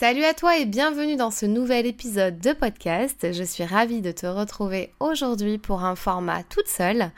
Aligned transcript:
Salut 0.00 0.24
à 0.24 0.32
toi 0.32 0.56
et 0.56 0.64
bienvenue 0.64 1.16
dans 1.16 1.30
ce 1.30 1.44
nouvel 1.44 1.84
épisode 1.84 2.38
de 2.38 2.54
podcast. 2.54 3.34
Je 3.34 3.44
suis 3.44 3.64
ravie 3.64 4.00
de 4.00 4.12
te 4.12 4.24
retrouver 4.24 4.94
aujourd'hui 4.98 5.58
pour 5.58 5.84
un 5.84 5.94
format 5.94 6.42
toute 6.42 6.68
seule. 6.68 7.10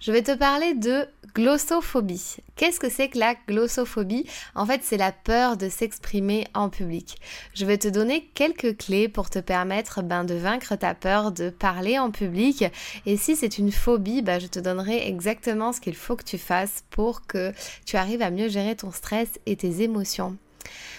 Je 0.00 0.12
vais 0.12 0.22
te 0.22 0.34
parler 0.34 0.72
de 0.72 1.04
glossophobie. 1.34 2.38
Qu'est-ce 2.56 2.80
que 2.80 2.88
c'est 2.88 3.10
que 3.10 3.18
la 3.18 3.34
glossophobie? 3.46 4.24
En 4.54 4.64
fait, 4.64 4.80
c'est 4.82 4.96
la 4.96 5.12
peur 5.12 5.58
de 5.58 5.68
s'exprimer 5.68 6.46
en 6.54 6.70
public. 6.70 7.18
Je 7.52 7.66
vais 7.66 7.76
te 7.76 7.88
donner 7.88 8.30
quelques 8.32 8.78
clés 8.78 9.08
pour 9.08 9.28
te 9.28 9.38
permettre 9.38 10.00
ben, 10.02 10.24
de 10.24 10.32
vaincre 10.32 10.74
ta 10.74 10.94
peur 10.94 11.32
de 11.32 11.50
parler 11.50 11.98
en 11.98 12.10
public. 12.10 12.64
Et 13.04 13.18
si 13.18 13.36
c'est 13.36 13.58
une 13.58 13.72
phobie, 13.72 14.22
ben, 14.22 14.40
je 14.40 14.46
te 14.46 14.58
donnerai 14.58 15.06
exactement 15.06 15.74
ce 15.74 15.82
qu'il 15.82 15.96
faut 15.96 16.16
que 16.16 16.24
tu 16.24 16.38
fasses 16.38 16.82
pour 16.88 17.26
que 17.26 17.52
tu 17.84 17.98
arrives 17.98 18.22
à 18.22 18.30
mieux 18.30 18.48
gérer 18.48 18.74
ton 18.74 18.90
stress 18.90 19.28
et 19.44 19.56
tes 19.56 19.82
émotions. 19.82 20.38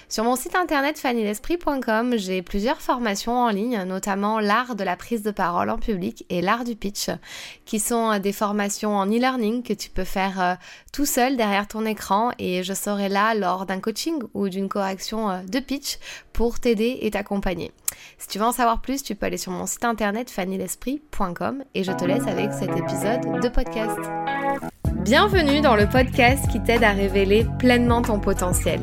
Sur 0.09 0.23
mon 0.23 0.35
site 0.35 0.55
internet 0.55 0.99
fannylesprit.com, 0.99 2.17
j'ai 2.17 2.43
plusieurs 2.43 2.81
formations 2.81 3.35
en 3.35 3.49
ligne, 3.49 3.81
notamment 3.83 4.39
l'art 4.39 4.75
de 4.75 4.83
la 4.83 4.95
prise 4.95 5.23
de 5.23 5.31
parole 5.31 5.69
en 5.71 5.77
public 5.77 6.25
et 6.29 6.41
l'art 6.41 6.63
du 6.63 6.75
pitch, 6.75 7.09
qui 7.65 7.79
sont 7.79 8.11
euh, 8.11 8.19
des 8.19 8.33
formations 8.33 8.95
en 8.95 9.07
e-learning 9.07 9.63
que 9.63 9.73
tu 9.73 9.89
peux 9.89 10.03
faire 10.03 10.41
euh, 10.41 10.53
tout 10.91 11.07
seul 11.07 11.35
derrière 11.35 11.67
ton 11.67 11.85
écran 11.85 12.31
et 12.37 12.63
je 12.63 12.73
serai 12.73 13.09
là 13.09 13.33
lors 13.33 13.65
d'un 13.65 13.79
coaching 13.79 14.21
ou 14.33 14.49
d'une 14.49 14.69
correction 14.69 15.31
euh, 15.31 15.41
de 15.41 15.59
pitch 15.59 15.97
pour 16.31 16.59
t'aider 16.59 16.99
et 17.01 17.11
t'accompagner. 17.11 17.71
Si 18.17 18.27
tu 18.27 18.37
veux 18.37 18.45
en 18.45 18.51
savoir 18.51 18.81
plus, 18.81 19.01
tu 19.01 19.15
peux 19.15 19.25
aller 19.25 19.37
sur 19.37 19.51
mon 19.51 19.65
site 19.65 19.83
internet 19.83 20.29
fannylesprit.com 20.29 21.63
et 21.73 21.83
je 21.83 21.91
te 21.91 22.05
laisse 22.05 22.27
avec 22.27 22.53
cet 22.53 22.69
épisode 22.77 23.41
de 23.41 23.49
podcast. 23.49 24.72
Bienvenue 25.03 25.59
dans 25.59 25.75
le 25.75 25.85
podcast 25.85 26.49
qui 26.49 26.61
t'aide 26.61 26.81
à 26.81 26.91
révéler 26.91 27.45
pleinement 27.59 28.01
ton 28.01 28.21
potentiel. 28.21 28.79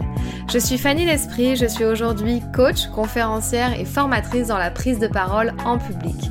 Je 0.52 0.59
suis 0.59 0.77
Fanny 0.77 1.06
L'Esprit, 1.06 1.56
je 1.56 1.65
suis 1.65 1.87
aujourd'hui 1.87 2.42
coach, 2.55 2.88
conférencière 2.88 3.73
et 3.80 3.87
formatrice 3.87 4.48
dans 4.48 4.59
la 4.59 4.70
prise 4.70 4.98
de 4.98 5.06
parole 5.06 5.55
en 5.64 5.78
public. 5.78 6.30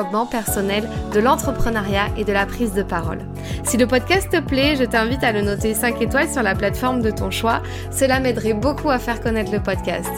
personnel, 0.29 0.87
de 1.13 1.19
l'entrepreneuriat 1.19 2.07
et 2.17 2.23
de 2.23 2.33
la 2.33 2.45
prise 2.45 2.73
de 2.73 2.83
parole. 2.83 3.19
Si 3.63 3.77
le 3.77 3.87
podcast 3.87 4.29
te 4.31 4.39
plaît, 4.39 4.75
je 4.75 4.83
t'invite 4.83 5.23
à 5.23 5.31
le 5.31 5.41
noter 5.41 5.73
5 5.73 6.01
étoiles 6.01 6.29
sur 6.29 6.43
la 6.43 6.55
plateforme 6.55 7.01
de 7.01 7.11
ton 7.11 7.31
choix. 7.31 7.61
Cela 7.91 8.19
m'aiderait 8.19 8.53
beaucoup 8.53 8.89
à 8.89 8.99
faire 8.99 9.21
connaître 9.21 9.51
le 9.51 9.61
podcast. 9.61 10.11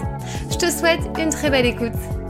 Je 0.50 0.58
te 0.58 0.70
souhaite 0.72 1.02
une 1.20 1.30
très 1.30 1.50
belle 1.50 1.66
écoute. 1.66 2.23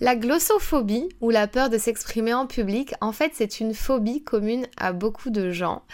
La 0.00 0.14
glossophobie, 0.14 1.08
ou 1.22 1.30
la 1.30 1.46
peur 1.46 1.70
de 1.70 1.78
s'exprimer 1.78 2.34
en 2.34 2.46
public, 2.46 2.92
en 3.00 3.12
fait 3.12 3.32
c'est 3.34 3.60
une 3.60 3.72
phobie 3.72 4.22
commune 4.22 4.66
à 4.76 4.92
beaucoup 4.92 5.30
de 5.30 5.50
gens. 5.50 5.84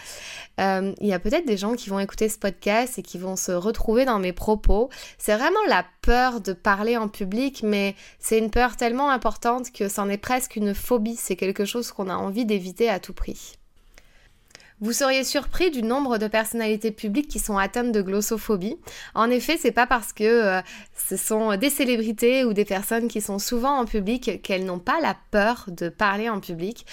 Euh, 0.59 0.93
il 0.99 1.07
y 1.07 1.13
a 1.13 1.19
peut-être 1.19 1.47
des 1.47 1.55
gens 1.55 1.73
qui 1.73 1.89
vont 1.89 1.99
écouter 1.99 2.27
ce 2.27 2.37
podcast 2.37 2.99
et 2.99 3.01
qui 3.01 3.17
vont 3.17 3.37
se 3.37 3.53
retrouver 3.53 4.03
dans 4.03 4.19
mes 4.19 4.33
propos. 4.33 4.89
C'est 5.17 5.35
vraiment 5.35 5.55
la 5.69 5.85
peur 6.01 6.41
de 6.41 6.51
parler 6.51 6.97
en 6.97 7.07
public, 7.07 7.63
mais 7.63 7.95
c'est 8.19 8.39
une 8.39 8.51
peur 8.51 8.75
tellement 8.75 9.09
importante 9.09 9.71
que 9.71 9.87
c'en 9.87 10.09
est 10.09 10.17
presque 10.17 10.57
une 10.57 10.75
phobie. 10.75 11.15
C'est 11.15 11.37
quelque 11.37 11.63
chose 11.63 11.93
qu'on 11.93 12.09
a 12.09 12.15
envie 12.15 12.45
d'éviter 12.45 12.89
à 12.89 12.99
tout 12.99 13.13
prix. 13.13 13.57
Vous 14.83 14.91
seriez 14.91 15.23
surpris 15.23 15.71
du 15.71 15.81
nombre 15.81 16.17
de 16.17 16.27
personnalités 16.27 16.91
publiques 16.91 17.29
qui 17.29 17.39
sont 17.39 17.57
atteintes 17.57 17.93
de 17.93 18.01
glossophobie. 18.01 18.75
En 19.15 19.29
effet, 19.29 19.55
c'est 19.57 19.71
pas 19.71 19.87
parce 19.87 20.11
que 20.11 20.25
euh, 20.25 20.61
ce 21.07 21.15
sont 21.15 21.55
des 21.55 21.69
célébrités 21.69 22.43
ou 22.43 22.51
des 22.51 22.65
personnes 22.65 23.07
qui 23.07 23.21
sont 23.21 23.39
souvent 23.39 23.77
en 23.79 23.85
public 23.85 24.41
qu'elles 24.41 24.65
n'ont 24.65 24.79
pas 24.79 24.99
la 24.99 25.15
peur 25.31 25.63
de 25.69 25.87
parler 25.87 26.27
en 26.27 26.41
public. 26.41 26.85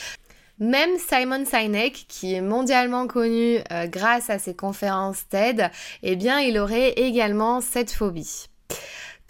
Même 0.60 0.90
Simon 0.98 1.44
Sinek, 1.44 2.04
qui 2.06 2.32
est 2.32 2.40
mondialement 2.40 3.08
connu 3.08 3.58
euh, 3.72 3.88
grâce 3.88 4.30
à 4.30 4.38
ses 4.38 4.54
conférences 4.54 5.26
TED, 5.28 5.68
eh 6.04 6.14
bien, 6.14 6.38
il 6.38 6.58
aurait 6.58 6.90
également 6.90 7.60
cette 7.60 7.90
phobie. 7.90 8.46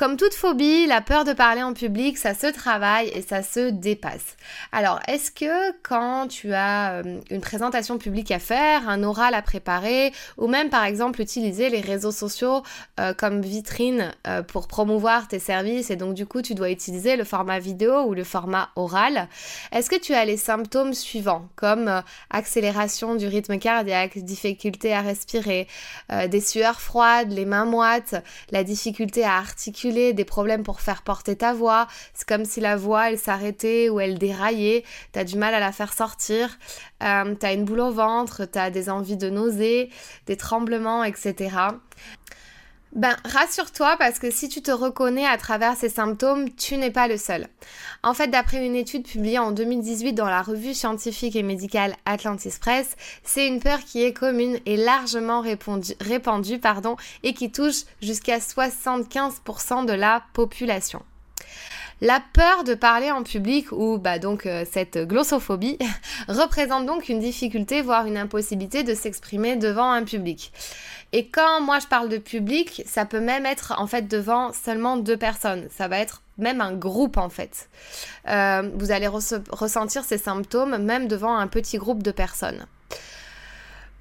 Comme 0.00 0.16
toute 0.16 0.33
phobie, 0.33 0.87
la 0.87 1.03
peur 1.03 1.25
de 1.25 1.34
parler 1.34 1.62
en 1.62 1.75
public, 1.75 2.16
ça 2.16 2.33
se 2.33 2.47
travaille 2.47 3.09
et 3.09 3.21
ça 3.21 3.43
se 3.43 3.69
dépasse. 3.69 4.38
Alors, 4.72 4.99
est-ce 5.06 5.31
que 5.31 5.72
quand 5.83 6.27
tu 6.27 6.55
as 6.55 7.03
euh, 7.05 7.21
une 7.28 7.43
présentation 7.43 7.99
publique 7.99 8.31
à 8.31 8.38
faire, 8.38 8.88
un 8.88 9.03
oral 9.03 9.34
à 9.34 9.43
préparer, 9.43 10.11
ou 10.38 10.47
même 10.47 10.71
par 10.71 10.84
exemple 10.84 11.21
utiliser 11.21 11.69
les 11.69 11.83
réseaux 11.83 12.12
sociaux 12.12 12.62
euh, 12.99 13.12
comme 13.12 13.43
vitrine 13.43 14.15
euh, 14.27 14.43
pour 14.43 14.69
promouvoir 14.69 15.28
tes 15.28 15.38
services 15.38 15.91
et 15.91 15.97
donc 15.97 16.15
du 16.15 16.25
coup 16.25 16.41
tu 16.41 16.55
dois 16.55 16.71
utiliser 16.71 17.17
le 17.17 17.25
format 17.25 17.59
vidéo 17.59 18.05
ou 18.05 18.15
le 18.15 18.25
format 18.25 18.71
oral, 18.77 19.28
est-ce 19.71 19.91
que 19.91 20.00
tu 20.00 20.15
as 20.15 20.25
les 20.25 20.38
symptômes 20.38 20.94
suivants 20.94 21.47
comme 21.56 22.03
accélération 22.31 23.17
du 23.17 23.27
rythme 23.27 23.59
cardiaque, 23.59 24.17
difficulté 24.17 24.94
à 24.94 25.03
respirer, 25.03 25.69
des 26.28 26.41
sueurs 26.41 26.81
froides, 26.81 27.32
les 27.32 27.44
mains 27.44 27.67
moites, 27.67 28.15
la 28.50 28.65
difficulté 28.65 29.25
à 29.25 29.37
articuler 29.37 29.90
des 29.91 30.25
problèmes 30.25 30.62
pour 30.62 30.81
faire 30.81 31.03
porter 31.03 31.37
ta 31.37 31.53
voix. 31.53 31.87
C'est 32.15 32.27
comme 32.27 32.45
si 32.45 32.61
la 32.61 32.77
voix, 32.77 33.11
elle 33.11 33.19
s'arrêtait 33.19 33.89
ou 33.89 34.01
elle 34.01 34.19
déraillait. 34.19 34.84
T'as 35.12 35.25
du 35.25 35.37
mal 35.37 35.55
à 35.55 35.61
la 35.61 35.73
faire 35.73 35.93
sortir. 35.93 36.59
Euh, 37.03 37.34
t'as 37.34 37.55
une 37.55 37.65
boule 37.65 37.81
au 37.81 37.91
ventre, 37.91 38.45
t'as 38.45 38.71
des 38.71 38.91
envies 38.91 39.17
de 39.17 39.31
nausée, 39.31 39.91
des 40.27 40.37
tremblements, 40.37 41.05
etc. 41.05 41.50
Ben, 42.93 43.17
rassure-toi 43.25 43.97
parce 43.99 44.19
que 44.19 44.33
si 44.33 44.49
tu 44.49 44.62
te 44.62 44.73
reconnais 44.73 45.25
à 45.25 45.39
travers 45.39 45.77
ces 45.77 45.89
symptômes, 45.89 46.51
tu 46.51 46.77
n'es 46.77 46.91
pas 46.91 47.06
le 47.06 47.17
seul. 47.17 47.47
En 48.03 48.15
fait, 48.15 48.27
d'après 48.27 48.67
une 48.67 48.75
étude 48.75 49.06
publiée 49.06 49.39
en 49.39 49.53
2018 49.53 50.12
dans 50.12 50.28
la 50.28 50.43
revue 50.43 50.75
scientifique 50.75 51.37
et 51.37 51.45
médicale 51.45 51.95
Atlantis 52.05 52.59
Press, 52.61 52.97
c'est 53.23 53.47
une 53.47 53.61
peur 53.61 53.79
qui 53.79 54.03
est 54.03 54.12
commune 54.12 54.59
et 54.67 54.77
largement 54.77 55.41
répandue, 55.41 56.59
pardon, 56.59 56.97
et 57.23 57.33
qui 57.33 57.53
touche 57.53 57.84
jusqu'à 58.03 58.39
75% 58.39 59.87
de 59.87 59.93
la 59.93 60.25
population. 60.33 61.03
La 62.03 62.22
peur 62.33 62.65
de 62.65 62.75
parler 62.75 63.11
en 63.11 63.22
public 63.22 63.72
ou 63.72 63.99
bah 63.99 64.19
donc 64.19 64.47
euh, 64.47 64.65
cette 64.71 64.97
glossophobie 64.97 65.78
représente 66.28 66.87
donc 66.87 67.11
une 67.11 67.21
difficulté 67.21 67.83
voire 67.83 68.06
une 68.06 68.16
impossibilité 68.16 68.83
de 68.84 68.94
s'exprimer 68.94 69.56
devant 69.56 69.91
un 69.91 70.05
public. 70.05 70.50
Et 71.12 71.28
quand 71.28 71.61
moi 71.61 71.78
je 71.78 71.87
parle 71.87 72.09
de 72.09 72.16
public, 72.16 72.83
ça 72.87 73.05
peut 73.05 73.21
même 73.21 73.44
être 73.44 73.75
en 73.77 73.87
fait 73.87 74.09
devant 74.09 74.53
seulement 74.55 74.97
deux 74.97 75.19
personnes. 75.19 75.69
Ça 75.71 75.88
va 75.88 75.99
être 75.99 76.22
même 76.38 76.62
un 76.62 76.72
groupe 76.72 77.19
en 77.19 77.28
fait. 77.28 77.69
Euh, 78.28 78.71
vous 78.75 78.93
allez 78.93 79.09
ressentir 79.09 80.05
ces 80.05 80.19
symptômes 80.19 80.78
même 80.78 81.06
devant 81.06 81.37
un 81.37 81.49
petit 81.49 81.77
groupe 81.77 82.03
de 82.03 82.12
personnes. 82.12 82.67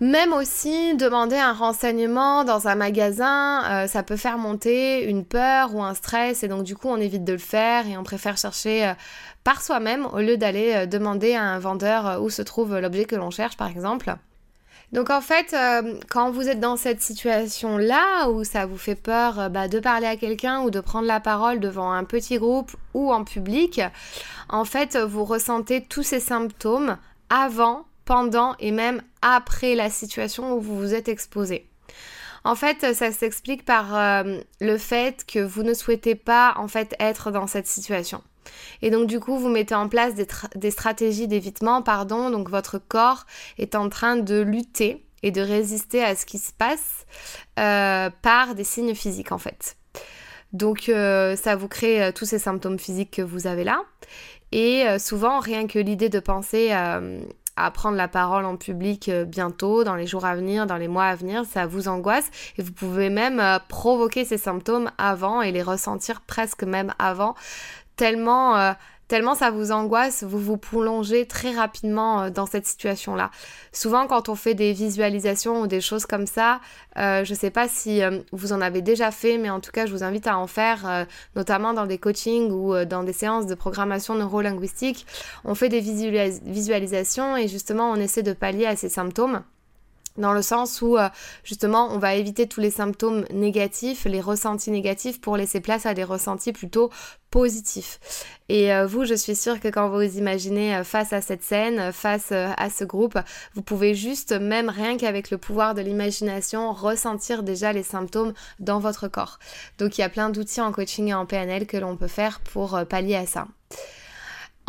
Même 0.01 0.31
aussi, 0.31 0.95
demander 0.95 1.35
un 1.35 1.51
renseignement 1.51 2.45
dans 2.45 2.69
un 2.69 2.75
magasin, 2.75 3.63
euh, 3.69 3.87
ça 3.87 4.01
peut 4.01 4.15
faire 4.15 4.37
monter 4.37 5.03
une 5.03 5.25
peur 5.25 5.75
ou 5.75 5.83
un 5.83 5.93
stress 5.93 6.41
et 6.41 6.47
donc 6.47 6.63
du 6.63 6.73
coup 6.73 6.87
on 6.87 6.95
évite 6.95 7.25
de 7.25 7.33
le 7.33 7.39
faire 7.39 7.85
et 7.85 7.97
on 7.97 8.03
préfère 8.03 8.37
chercher 8.37 8.87
euh, 8.87 8.93
par 9.43 9.61
soi-même 9.61 10.05
au 10.05 10.19
lieu 10.19 10.37
d'aller 10.37 10.73
euh, 10.73 10.85
demander 10.85 11.33
à 11.33 11.43
un 11.43 11.59
vendeur 11.59 12.21
où 12.21 12.29
se 12.29 12.41
trouve 12.41 12.79
l'objet 12.79 13.03
que 13.03 13.17
l'on 13.17 13.29
cherche 13.29 13.57
par 13.57 13.67
exemple. 13.67 14.15
Donc 14.93 15.11
en 15.11 15.21
fait, 15.21 15.55
quand 16.09 16.31
vous 16.31 16.49
êtes 16.49 16.59
dans 16.59 16.75
cette 16.75 16.99
situation-là 16.99 18.29
où 18.29 18.43
ça 18.43 18.65
vous 18.65 18.77
fait 18.77 18.95
peur 18.95 19.51
bah, 19.51 19.67
de 19.67 19.79
parler 19.79 20.07
à 20.07 20.15
quelqu'un 20.15 20.61
ou 20.61 20.71
de 20.71 20.79
prendre 20.79 21.05
la 21.05 21.19
parole 21.19 21.59
devant 21.59 21.91
un 21.91 22.05
petit 22.05 22.39
groupe 22.39 22.75
ou 22.95 23.13
en 23.13 23.23
public, 23.23 23.81
en 24.47 24.65
fait, 24.65 24.97
vous 24.97 25.25
ressentez 25.25 25.81
tous 25.81 26.01
ces 26.01 26.19
symptômes 26.19 26.97
avant 27.29 27.85
pendant 28.09 28.55
et 28.57 28.71
même 28.71 29.03
après 29.21 29.75
la 29.75 29.91
situation 29.91 30.53
où 30.55 30.59
vous 30.59 30.75
vous 30.75 30.95
êtes 30.95 31.09
exposé. 31.09 31.69
En 32.43 32.55
fait, 32.55 32.95
ça 32.95 33.11
s'explique 33.11 33.63
par 33.63 33.95
euh, 33.95 34.39
le 34.59 34.77
fait 34.79 35.27
que 35.27 35.37
vous 35.37 35.61
ne 35.61 35.75
souhaitez 35.75 36.15
pas 36.15 36.55
en 36.57 36.67
fait 36.67 36.95
être 36.99 37.29
dans 37.29 37.45
cette 37.45 37.67
situation. 37.67 38.23
Et 38.81 38.89
donc 38.89 39.05
du 39.05 39.19
coup, 39.19 39.37
vous 39.37 39.49
mettez 39.49 39.75
en 39.75 39.87
place 39.87 40.15
des, 40.15 40.71
stratégies 40.71 41.27
d'évitement, 41.27 41.83
pardon, 41.83 42.31
donc 42.31 42.49
votre 42.49 42.79
corps 42.79 43.27
est 43.59 43.75
en 43.75 43.89
train 43.89 44.15
de 44.15 44.41
lutter 44.41 45.05
et 45.21 45.29
de 45.29 45.41
résister 45.41 46.03
à 46.03 46.15
ce 46.15 46.25
qui 46.25 46.39
se 46.39 46.51
passe 46.51 47.05
euh, 47.59 48.09
par 48.23 48.55
des 48.55 48.63
signes 48.63 48.95
physiques 48.95 49.31
en 49.31 49.37
fait. 49.37 49.77
Donc 50.51 50.89
euh, 50.89 51.35
ça 51.35 51.55
vous 51.55 51.67
crée 51.67 52.11
tous 52.15 52.25
ces 52.25 52.39
symptômes 52.39 52.79
physiques 52.79 53.11
que 53.11 53.21
vous 53.21 53.45
avez 53.45 53.63
là. 53.63 53.83
Et 54.51 54.83
souvent, 54.97 55.37
rien 55.39 55.67
que 55.67 55.77
l'idée 55.77 56.09
de 56.09 56.19
penser 56.19 56.71
à 57.59 57.71
prendre 57.71 57.97
la 57.97 58.07
parole 58.07 58.45
en 58.45 58.55
public 58.55 59.11
bientôt, 59.27 59.83
dans 59.83 59.95
les 59.95 60.07
jours 60.07 60.25
à 60.25 60.35
venir, 60.35 60.65
dans 60.65 60.77
les 60.77 60.87
mois 60.87 61.05
à 61.05 61.15
venir, 61.15 61.45
ça 61.45 61.65
vous 61.65 61.87
angoisse. 61.87 62.29
Et 62.57 62.61
vous 62.61 62.71
pouvez 62.71 63.09
même 63.09 63.41
provoquer 63.67 64.25
ces 64.25 64.37
symptômes 64.37 64.91
avant 64.97 65.41
et 65.41 65.51
les 65.51 65.63
ressentir 65.63 66.21
presque 66.21 66.63
même 66.63 66.93
avant, 66.99 67.35
tellement 67.95 68.73
tellement 69.09 69.35
ça 69.35 69.49
vous 69.49 69.71
angoisse, 69.73 70.23
vous 70.23 70.39
vous 70.39 70.55
plongez 70.55 71.25
très 71.25 71.51
rapidement 71.51 72.21
euh, 72.21 72.29
dans 72.29 72.45
cette 72.45 72.65
situation-là. 72.65 73.31
Souvent, 73.73 74.07
quand 74.07 74.29
on 74.29 74.35
fait 74.35 74.53
des 74.53 74.71
visualisations 74.71 75.61
ou 75.61 75.67
des 75.67 75.81
choses 75.81 76.05
comme 76.05 76.27
ça, 76.27 76.61
euh, 76.97 77.25
je 77.25 77.33
ne 77.33 77.37
sais 77.37 77.49
pas 77.49 77.67
si 77.67 78.01
euh, 78.01 78.19
vous 78.31 78.53
en 78.53 78.61
avez 78.61 78.81
déjà 78.81 79.11
fait, 79.11 79.37
mais 79.37 79.49
en 79.49 79.59
tout 79.59 79.71
cas, 79.71 79.87
je 79.87 79.91
vous 79.91 80.03
invite 80.03 80.27
à 80.27 80.37
en 80.37 80.47
faire, 80.47 81.07
notamment 81.35 81.73
dans 81.73 81.87
des 81.87 81.97
coachings 81.97 82.51
ou 82.51 82.85
dans 82.85 83.03
des 83.03 83.13
séances 83.13 83.47
de 83.47 83.55
programmation 83.55 84.13
neurolinguistique. 84.13 85.07
On 85.43 85.55
fait 85.55 85.69
des 85.69 85.81
visualisations 85.81 87.35
et 87.35 87.47
justement, 87.47 87.91
on 87.91 87.95
essaie 87.95 88.23
de 88.23 88.33
pallier 88.33 88.67
à 88.67 88.75
ces 88.75 88.89
symptômes 88.89 89.41
dans 90.19 90.33
le 90.33 90.41
sens 90.41 90.81
où 90.81 90.97
euh, 90.97 91.09
justement 91.43 91.89
on 91.91 91.97
va 91.97 92.13
éviter 92.15 92.47
tous 92.47 92.59
les 92.59 92.69
symptômes 92.69 93.25
négatifs, 93.31 94.05
les 94.05 94.21
ressentis 94.21 94.69
négatifs 94.69 95.19
pour 95.19 95.37
laisser 95.37 95.61
place 95.61 95.85
à 95.85 95.93
des 95.93 96.03
ressentis 96.03 96.53
plutôt 96.53 96.91
positifs. 97.31 97.99
Et 98.49 98.73
euh, 98.73 98.85
vous, 98.85 99.05
je 99.05 99.13
suis 99.13 99.35
sûre 99.35 99.59
que 99.59 99.67
quand 99.67 99.89
vous 99.89 100.17
imaginez 100.17 100.75
euh, 100.75 100.83
face 100.83 101.13
à 101.13 101.21
cette 101.21 101.43
scène, 101.43 101.91
face 101.91 102.31
à 102.31 102.69
ce 102.69 102.83
groupe, 102.83 103.17
vous 103.55 103.61
pouvez 103.61 103.95
juste, 103.95 104.33
même 104.33 104.69
rien 104.69 104.97
qu'avec 104.97 105.31
le 105.31 105.37
pouvoir 105.37 105.73
de 105.73 105.81
l'imagination, 105.81 106.73
ressentir 106.73 107.43
déjà 107.43 107.73
les 107.73 107.83
symptômes 107.83 108.33
dans 108.59 108.79
votre 108.79 109.07
corps. 109.07 109.39
Donc 109.77 109.97
il 109.97 110.01
y 110.01 110.03
a 110.03 110.09
plein 110.09 110.29
d'outils 110.29 110.61
en 110.61 110.71
coaching 110.71 111.07
et 111.07 111.13
en 111.13 111.25
PNL 111.25 111.65
que 111.65 111.77
l'on 111.77 111.95
peut 111.95 112.07
faire 112.07 112.41
pour 112.41 112.79
pallier 112.87 113.15
à 113.15 113.25
ça. 113.25 113.47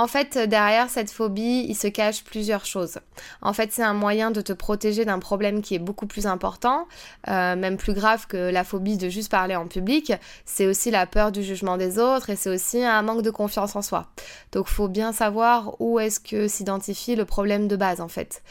En 0.01 0.07
fait, 0.07 0.39
derrière 0.39 0.89
cette 0.89 1.11
phobie, 1.11 1.67
il 1.69 1.75
se 1.75 1.87
cache 1.87 2.25
plusieurs 2.25 2.65
choses. 2.65 3.01
En 3.43 3.53
fait, 3.53 3.71
c'est 3.71 3.83
un 3.83 3.93
moyen 3.93 4.31
de 4.31 4.41
te 4.41 4.55
protéger 4.55 5.05
d'un 5.05 5.19
problème 5.19 5.61
qui 5.61 5.75
est 5.75 5.79
beaucoup 5.79 6.07
plus 6.07 6.27
important, 6.27 6.89
euh, 7.29 7.55
même 7.55 7.77
plus 7.77 7.93
grave 7.93 8.27
que 8.27 8.51
la 8.51 8.65
phobie 8.65 8.97
de 8.97 9.11
juste 9.11 9.31
parler 9.31 9.57
en 9.57 9.67
public. 9.67 10.15
C'est 10.47 10.67
aussi 10.67 10.91
la 10.91 11.05
peur 11.05 11.33
du 11.33 11.43
jugement 11.43 11.77
des 11.77 11.99
autres 11.99 12.31
et 12.31 12.37
c'est 12.37 12.49
aussi 12.49 12.83
un 12.83 13.03
manque 13.03 13.21
de 13.21 13.31
confiance 13.31 13.77
en 13.77 13.83
soi. 13.83 14.07
Donc, 14.53 14.69
faut 14.69 14.89
bien 14.89 15.13
savoir 15.13 15.79
où 15.81 15.99
est-ce 15.99 16.19
que 16.19 16.49
s'identifie 16.49 17.15
le 17.15 17.27
problème 17.27 17.69
de 17.69 17.77
base, 17.77 18.01
en 18.01 18.09
fait. 18.09 18.43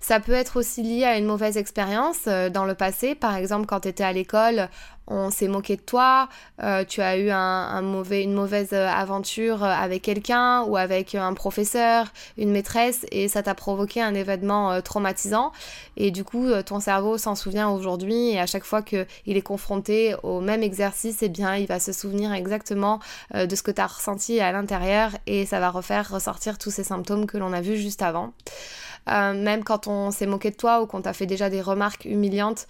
Ça 0.00 0.20
peut 0.20 0.32
être 0.32 0.58
aussi 0.58 0.82
lié 0.82 1.04
à 1.04 1.16
une 1.16 1.24
mauvaise 1.24 1.56
expérience 1.56 2.26
euh, 2.26 2.50
dans 2.50 2.66
le 2.66 2.74
passé. 2.74 3.14
Par 3.14 3.34
exemple, 3.34 3.64
quand 3.64 3.80
tu 3.80 3.88
étais 3.88 4.04
à 4.04 4.12
l'école, 4.12 4.68
on 5.08 5.30
s'est 5.30 5.48
moqué 5.48 5.76
de 5.76 5.80
toi, 5.80 6.28
euh, 6.62 6.84
tu 6.84 7.00
as 7.00 7.18
eu 7.18 7.30
une 7.30 8.32
mauvaise 8.32 8.70
euh, 8.72 8.88
aventure 8.88 9.64
euh, 9.64 9.68
avec 9.68 10.02
quelqu'un 10.02 10.62
ou 10.64 10.76
avec 10.76 11.14
un 11.14 11.32
professeur, 11.34 12.06
une 12.36 12.50
maîtresse, 12.50 13.06
et 13.10 13.28
ça 13.28 13.42
t'a 13.42 13.54
provoqué 13.54 14.02
un 14.02 14.14
événement 14.14 14.80
traumatisant. 14.82 15.52
Et 15.96 16.10
du 16.10 16.24
coup, 16.24 16.46
ton 16.64 16.80
cerveau 16.80 17.18
s'en 17.18 17.34
souvient 17.34 17.70
aujourd'hui, 17.70 18.30
et 18.30 18.40
à 18.40 18.46
chaque 18.46 18.64
fois 18.64 18.82
qu'il 18.82 19.06
est 19.26 19.42
confronté 19.42 20.14
au 20.22 20.40
même 20.40 20.62
exercice, 20.62 21.22
eh 21.22 21.28
bien, 21.28 21.56
il 21.56 21.66
va 21.66 21.80
se 21.80 21.92
souvenir 21.92 22.32
exactement 22.32 23.00
de 23.34 23.54
ce 23.54 23.62
que 23.62 23.70
tu 23.70 23.80
as 23.80 23.86
ressenti 23.86 24.40
à 24.40 24.52
l'intérieur, 24.52 25.10
et 25.26 25.46
ça 25.46 25.60
va 25.60 25.70
refaire 25.70 26.10
ressortir 26.10 26.58
tous 26.58 26.70
ces 26.70 26.84
symptômes 26.84 27.26
que 27.26 27.38
l'on 27.38 27.52
a 27.52 27.60
vus 27.60 27.76
juste 27.76 28.02
avant. 28.02 28.32
même 29.06 29.64
quand 29.64 29.86
on 29.86 30.10
s'est 30.10 30.26
moqué 30.26 30.50
de 30.50 30.56
toi 30.56 30.82
ou 30.82 30.86
qu'on 30.86 31.02
t'a 31.02 31.12
fait 31.12 31.26
déjà 31.26 31.50
des 31.50 31.62
remarques 31.62 32.04
humiliantes, 32.04 32.66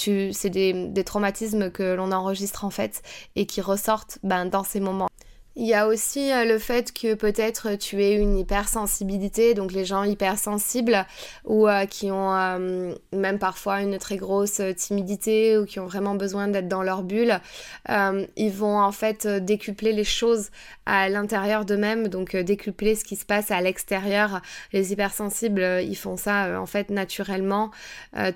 c'est 0.00 0.50
des, 0.50 1.04
traumatismes 1.04 1.70
que 1.70 1.94
l'on 1.94 2.12
enregistre 2.12 2.64
en 2.64 2.70
fait 2.70 3.02
et 3.36 3.46
qui 3.46 3.60
ressortent 3.60 4.18
ben, 4.22 4.46
dans 4.46 4.64
ces 4.64 4.80
moments. 4.80 5.08
Il 5.60 5.66
y 5.66 5.74
a 5.74 5.88
aussi 5.88 6.30
euh, 6.30 6.44
le 6.44 6.56
fait 6.60 6.92
que 6.92 7.14
peut-être 7.14 7.74
tu 7.74 8.00
aies 8.00 8.14
une 8.14 8.38
hypersensibilité, 8.38 9.54
donc 9.54 9.72
les 9.72 9.84
gens 9.84 10.04
hypersensibles 10.04 11.04
ou 11.44 11.66
euh, 11.66 11.84
qui 11.84 12.12
ont 12.12 12.32
euh, 12.32 12.94
même 13.12 13.40
parfois 13.40 13.80
une 13.82 13.98
très 13.98 14.18
grosse 14.18 14.60
timidité 14.76 15.58
ou 15.58 15.66
qui 15.66 15.80
ont 15.80 15.86
vraiment 15.86 16.14
besoin 16.14 16.46
d'être 16.46 16.68
dans 16.68 16.84
leur 16.84 17.02
bulle, 17.02 17.40
ils 17.88 18.52
vont 18.52 18.78
en 18.78 18.92
fait 18.92 19.26
décupler 19.26 19.92
les 19.92 20.04
choses 20.04 20.50
à 20.86 21.08
l'intérieur 21.08 21.64
d'eux-mêmes, 21.64 22.06
donc 22.06 22.36
décupler 22.36 22.94
ce 22.94 23.04
qui 23.04 23.16
se 23.16 23.24
passe 23.24 23.50
à 23.50 23.60
l'extérieur. 23.60 24.40
Les 24.72 24.92
hypersensibles, 24.92 25.80
ils 25.82 25.96
font 25.96 26.16
ça 26.16 26.60
en 26.60 26.66
fait 26.66 26.90
naturellement. 26.90 27.72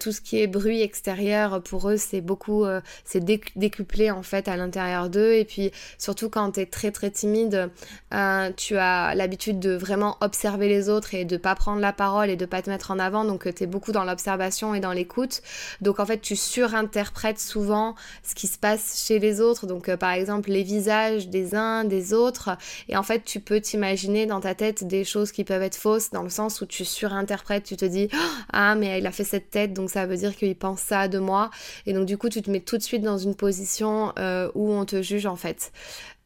tout 0.00 0.10
ce 0.10 0.20
qui 0.20 0.40
est 0.40 0.48
bruit 0.48 0.82
extérieur, 0.82 1.62
pour 1.62 1.88
eux, 1.88 1.96
c'est 1.96 2.20
beaucoup, 2.20 2.64
c'est 3.04 3.24
décuplé 3.24 4.10
en 4.10 4.22
fait 4.22 4.48
à 4.48 4.56
l'intérieur 4.56 5.08
d'eux. 5.08 5.34
Et 5.34 5.44
puis 5.44 5.70
surtout 5.98 6.28
quand 6.28 6.52
tu 6.52 6.60
es 6.60 6.66
très 6.66 6.90
très 6.90 7.11
timide, 7.12 7.70
euh, 8.12 8.50
tu 8.56 8.76
as 8.76 9.14
l'habitude 9.14 9.60
de 9.60 9.74
vraiment 9.74 10.16
observer 10.20 10.68
les 10.68 10.88
autres 10.88 11.14
et 11.14 11.24
de 11.24 11.36
pas 11.36 11.54
prendre 11.54 11.80
la 11.80 11.92
parole 11.92 12.30
et 12.30 12.36
de 12.36 12.46
pas 12.46 12.62
te 12.62 12.70
mettre 12.70 12.90
en 12.90 12.98
avant, 12.98 13.24
donc 13.24 13.46
euh, 13.46 13.52
tu 13.52 13.64
es 13.64 13.66
beaucoup 13.66 13.92
dans 13.92 14.04
l'observation 14.04 14.74
et 14.74 14.80
dans 14.80 14.92
l'écoute. 14.92 15.42
Donc 15.80 16.00
en 16.00 16.06
fait, 16.06 16.20
tu 16.20 16.36
surinterprètes 16.36 17.38
souvent 17.38 17.94
ce 18.22 18.34
qui 18.34 18.46
se 18.46 18.58
passe 18.58 19.04
chez 19.06 19.18
les 19.18 19.40
autres, 19.40 19.66
donc 19.66 19.88
euh, 19.88 19.96
par 19.96 20.12
exemple 20.12 20.50
les 20.50 20.62
visages 20.62 21.28
des 21.28 21.54
uns, 21.54 21.84
des 21.84 22.12
autres, 22.12 22.50
et 22.88 22.96
en 22.96 23.02
fait, 23.02 23.24
tu 23.24 23.40
peux 23.40 23.60
t'imaginer 23.60 24.26
dans 24.26 24.40
ta 24.40 24.54
tête 24.54 24.84
des 24.84 25.04
choses 25.04 25.32
qui 25.32 25.44
peuvent 25.44 25.62
être 25.62 25.76
fausses 25.76 26.10
dans 26.10 26.22
le 26.22 26.30
sens 26.30 26.60
où 26.60 26.66
tu 26.66 26.84
surinterprètes, 26.84 27.64
tu 27.64 27.76
te 27.76 27.84
dis 27.84 28.08
ah 28.52 28.74
mais 28.74 28.98
il 28.98 29.06
a 29.06 29.12
fait 29.12 29.24
cette 29.24 29.50
tête, 29.50 29.72
donc 29.72 29.90
ça 29.90 30.06
veut 30.06 30.16
dire 30.16 30.36
qu'il 30.36 30.56
pense 30.56 30.80
ça 30.80 31.08
de 31.08 31.18
moi, 31.18 31.50
et 31.86 31.92
donc 31.92 32.06
du 32.06 32.18
coup, 32.18 32.28
tu 32.28 32.42
te 32.42 32.50
mets 32.50 32.60
tout 32.60 32.78
de 32.78 32.82
suite 32.82 33.02
dans 33.02 33.18
une 33.18 33.34
position 33.34 34.12
où 34.54 34.72
on 34.72 34.84
te 34.84 35.02
juge 35.02 35.26
en 35.26 35.36
fait. 35.36 35.72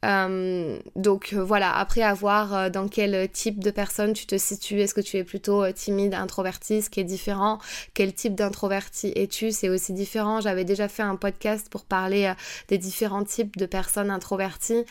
Euh, 0.05 0.79
donc 0.95 1.33
euh, 1.33 1.43
voilà, 1.43 1.75
après 1.75 2.03
avoir 2.03 2.55
euh, 2.55 2.71
dans 2.71 2.87
quel 2.87 3.29
type 3.31 3.63
de 3.63 3.71
personne 3.71 4.13
tu 4.13 4.27
te 4.27 4.37
situes, 4.37 4.81
est-ce 4.81 4.95
que 4.95 5.01
tu 5.01 5.17
es 5.17 5.25
plutôt 5.25 5.71
timide, 5.73 6.15
introverti, 6.15 6.83
ce 6.83 6.91
qui 6.91 7.01
est 7.01 7.05
différent, 7.05 7.59
quel 7.95 8.13
type 8.13 8.35
d'introverti 8.35 9.13
es-tu, 9.17 9.53
c'est 9.53 9.69
aussi 9.69 9.93
différent. 9.93 10.41
J'avais 10.41 10.65
déjà 10.65 10.89
fait 10.89 11.03
un 11.03 11.17
podcast 11.17 11.69
pour 11.71 11.85
parler 11.85 12.33
des 12.69 12.79
différents 12.79 13.25
types 13.25 13.57
de 13.57 13.67
personnes 13.67 14.11
introverties 14.11 14.85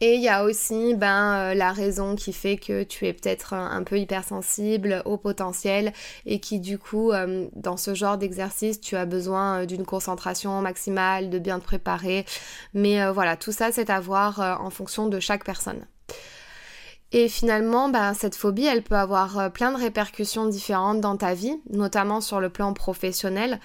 et 0.00 0.14
il 0.14 0.20
y 0.20 0.28
a 0.28 0.44
aussi 0.44 0.94
ben, 0.94 1.34
euh, 1.34 1.54
la 1.54 1.72
raison 1.72 2.14
qui 2.14 2.32
fait 2.32 2.56
que 2.56 2.84
tu 2.84 3.06
es 3.06 3.12
peut-être 3.12 3.54
un, 3.54 3.82
peu 3.82 3.98
hypersensible 3.98 5.02
au 5.04 5.16
potentiel 5.16 5.92
et 6.24 6.38
qui 6.38 6.60
du 6.60 6.78
coup, 6.78 7.10
euh, 7.10 7.48
dans 7.56 7.76
ce 7.76 7.94
genre 7.94 8.16
d'exercice, 8.16 8.80
tu 8.80 8.94
as 8.96 9.06
besoin 9.06 9.62
euh, 9.62 9.66
d'une 9.66 9.84
concentration 9.84 10.60
maximale, 10.60 11.30
de 11.30 11.38
bien 11.40 11.58
te 11.58 11.64
préparer. 11.64 12.24
Mais 12.74 13.10
voilà, 13.10 13.36
tout 13.36 13.52
ça, 13.52 13.72
c'est 13.72 13.90
à 13.90 14.00
voir 14.00 14.58
en 14.60 14.70
fonction 14.70 15.08
de 15.08 15.20
chaque 15.20 15.44
personne. 15.44 15.84
Et 17.10 17.30
finalement, 17.30 17.88
bah, 17.88 18.12
cette 18.12 18.36
phobie, 18.36 18.66
elle 18.66 18.82
peut 18.82 18.94
avoir 18.94 19.38
euh, 19.38 19.48
plein 19.48 19.72
de 19.72 19.78
répercussions 19.78 20.44
différentes 20.44 21.00
dans 21.00 21.16
ta 21.16 21.32
vie, 21.32 21.58
notamment 21.70 22.20
sur 22.20 22.38
le 22.38 22.50
plan 22.50 22.74
professionnel. 22.74 23.60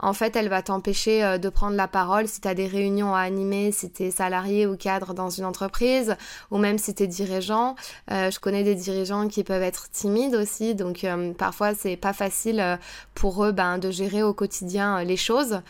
En 0.00 0.12
fait, 0.12 0.34
elle 0.34 0.48
va 0.48 0.62
t'empêcher 0.62 1.22
euh, 1.22 1.38
de 1.38 1.48
prendre 1.48 1.76
la 1.76 1.86
parole 1.86 2.26
si 2.26 2.40
tu 2.40 2.48
as 2.48 2.54
des 2.54 2.66
réunions 2.66 3.14
à 3.14 3.20
animer, 3.20 3.70
si 3.70 3.88
tu 3.88 4.02
es 4.02 4.10
salarié 4.10 4.66
ou 4.66 4.76
cadre 4.76 5.14
dans 5.14 5.30
une 5.30 5.44
entreprise, 5.44 6.16
ou 6.50 6.58
même 6.58 6.76
si 6.76 6.92
tu 6.92 7.04
es 7.04 7.06
dirigeant. 7.06 7.76
Euh, 8.10 8.32
je 8.32 8.40
connais 8.40 8.64
des 8.64 8.74
dirigeants 8.74 9.28
qui 9.28 9.44
peuvent 9.44 9.62
être 9.62 9.88
timides 9.92 10.34
aussi, 10.34 10.74
donc 10.74 11.06
parfois 11.38 11.74
c'est 11.74 11.96
pas 11.96 12.12
facile 12.12 12.78
pour 13.14 13.44
eux 13.44 13.52
ben, 13.52 13.78
de 13.78 13.92
gérer 13.92 14.24
au 14.24 14.34
quotidien 14.34 15.04
les 15.04 15.16
choses. 15.16 15.60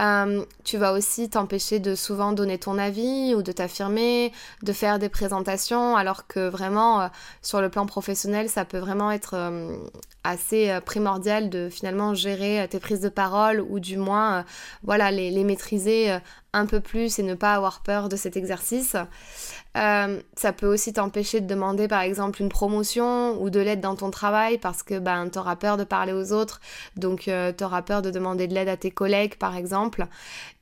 Euh, 0.00 0.44
tu 0.64 0.76
vas 0.76 0.92
aussi 0.92 1.30
t'empêcher 1.30 1.78
de 1.78 1.94
souvent 1.94 2.32
donner 2.32 2.58
ton 2.58 2.78
avis 2.78 3.34
ou 3.34 3.42
de 3.42 3.52
t'affirmer, 3.52 4.32
de 4.62 4.72
faire 4.72 4.98
des 4.98 5.08
présentations, 5.08 5.96
alors 5.96 6.26
que 6.26 6.48
vraiment, 6.48 7.02
euh, 7.02 7.08
sur 7.42 7.60
le 7.60 7.70
plan 7.70 7.86
professionnel, 7.86 8.48
ça 8.48 8.64
peut 8.64 8.78
vraiment 8.78 9.10
être 9.10 9.34
euh, 9.34 9.76
assez 10.24 10.78
primordial 10.84 11.48
de 11.48 11.68
finalement 11.70 12.14
gérer 12.14 12.66
tes 12.68 12.80
prises 12.80 13.00
de 13.00 13.08
parole 13.08 13.60
ou 13.60 13.80
du 13.80 13.96
moins, 13.96 14.44
voilà, 14.82 15.10
les, 15.10 15.30
les 15.30 15.44
maîtriser 15.44 16.18
un 16.56 16.66
peu 16.66 16.80
plus 16.80 17.18
et 17.18 17.22
ne 17.22 17.34
pas 17.34 17.54
avoir 17.54 17.80
peur 17.80 18.08
de 18.08 18.16
cet 18.16 18.36
exercice. 18.36 18.96
Euh, 19.76 20.20
ça 20.36 20.52
peut 20.52 20.66
aussi 20.66 20.94
t'empêcher 20.94 21.40
de 21.40 21.46
demander 21.46 21.86
par 21.86 22.00
exemple 22.00 22.40
une 22.40 22.48
promotion 22.48 23.40
ou 23.42 23.50
de 23.50 23.60
l'aide 23.60 23.80
dans 23.80 23.94
ton 23.94 24.10
travail 24.10 24.56
parce 24.56 24.82
que 24.82 24.98
ben, 24.98 25.28
tu 25.28 25.38
auras 25.38 25.56
peur 25.56 25.76
de 25.76 25.84
parler 25.84 26.12
aux 26.12 26.32
autres, 26.32 26.60
donc 26.96 27.28
euh, 27.28 27.52
tu 27.56 27.62
auras 27.62 27.82
peur 27.82 28.00
de 28.00 28.10
demander 28.10 28.46
de 28.46 28.54
l'aide 28.54 28.68
à 28.68 28.78
tes 28.78 28.90
collègues 28.90 29.36
par 29.36 29.54
exemple. 29.54 30.06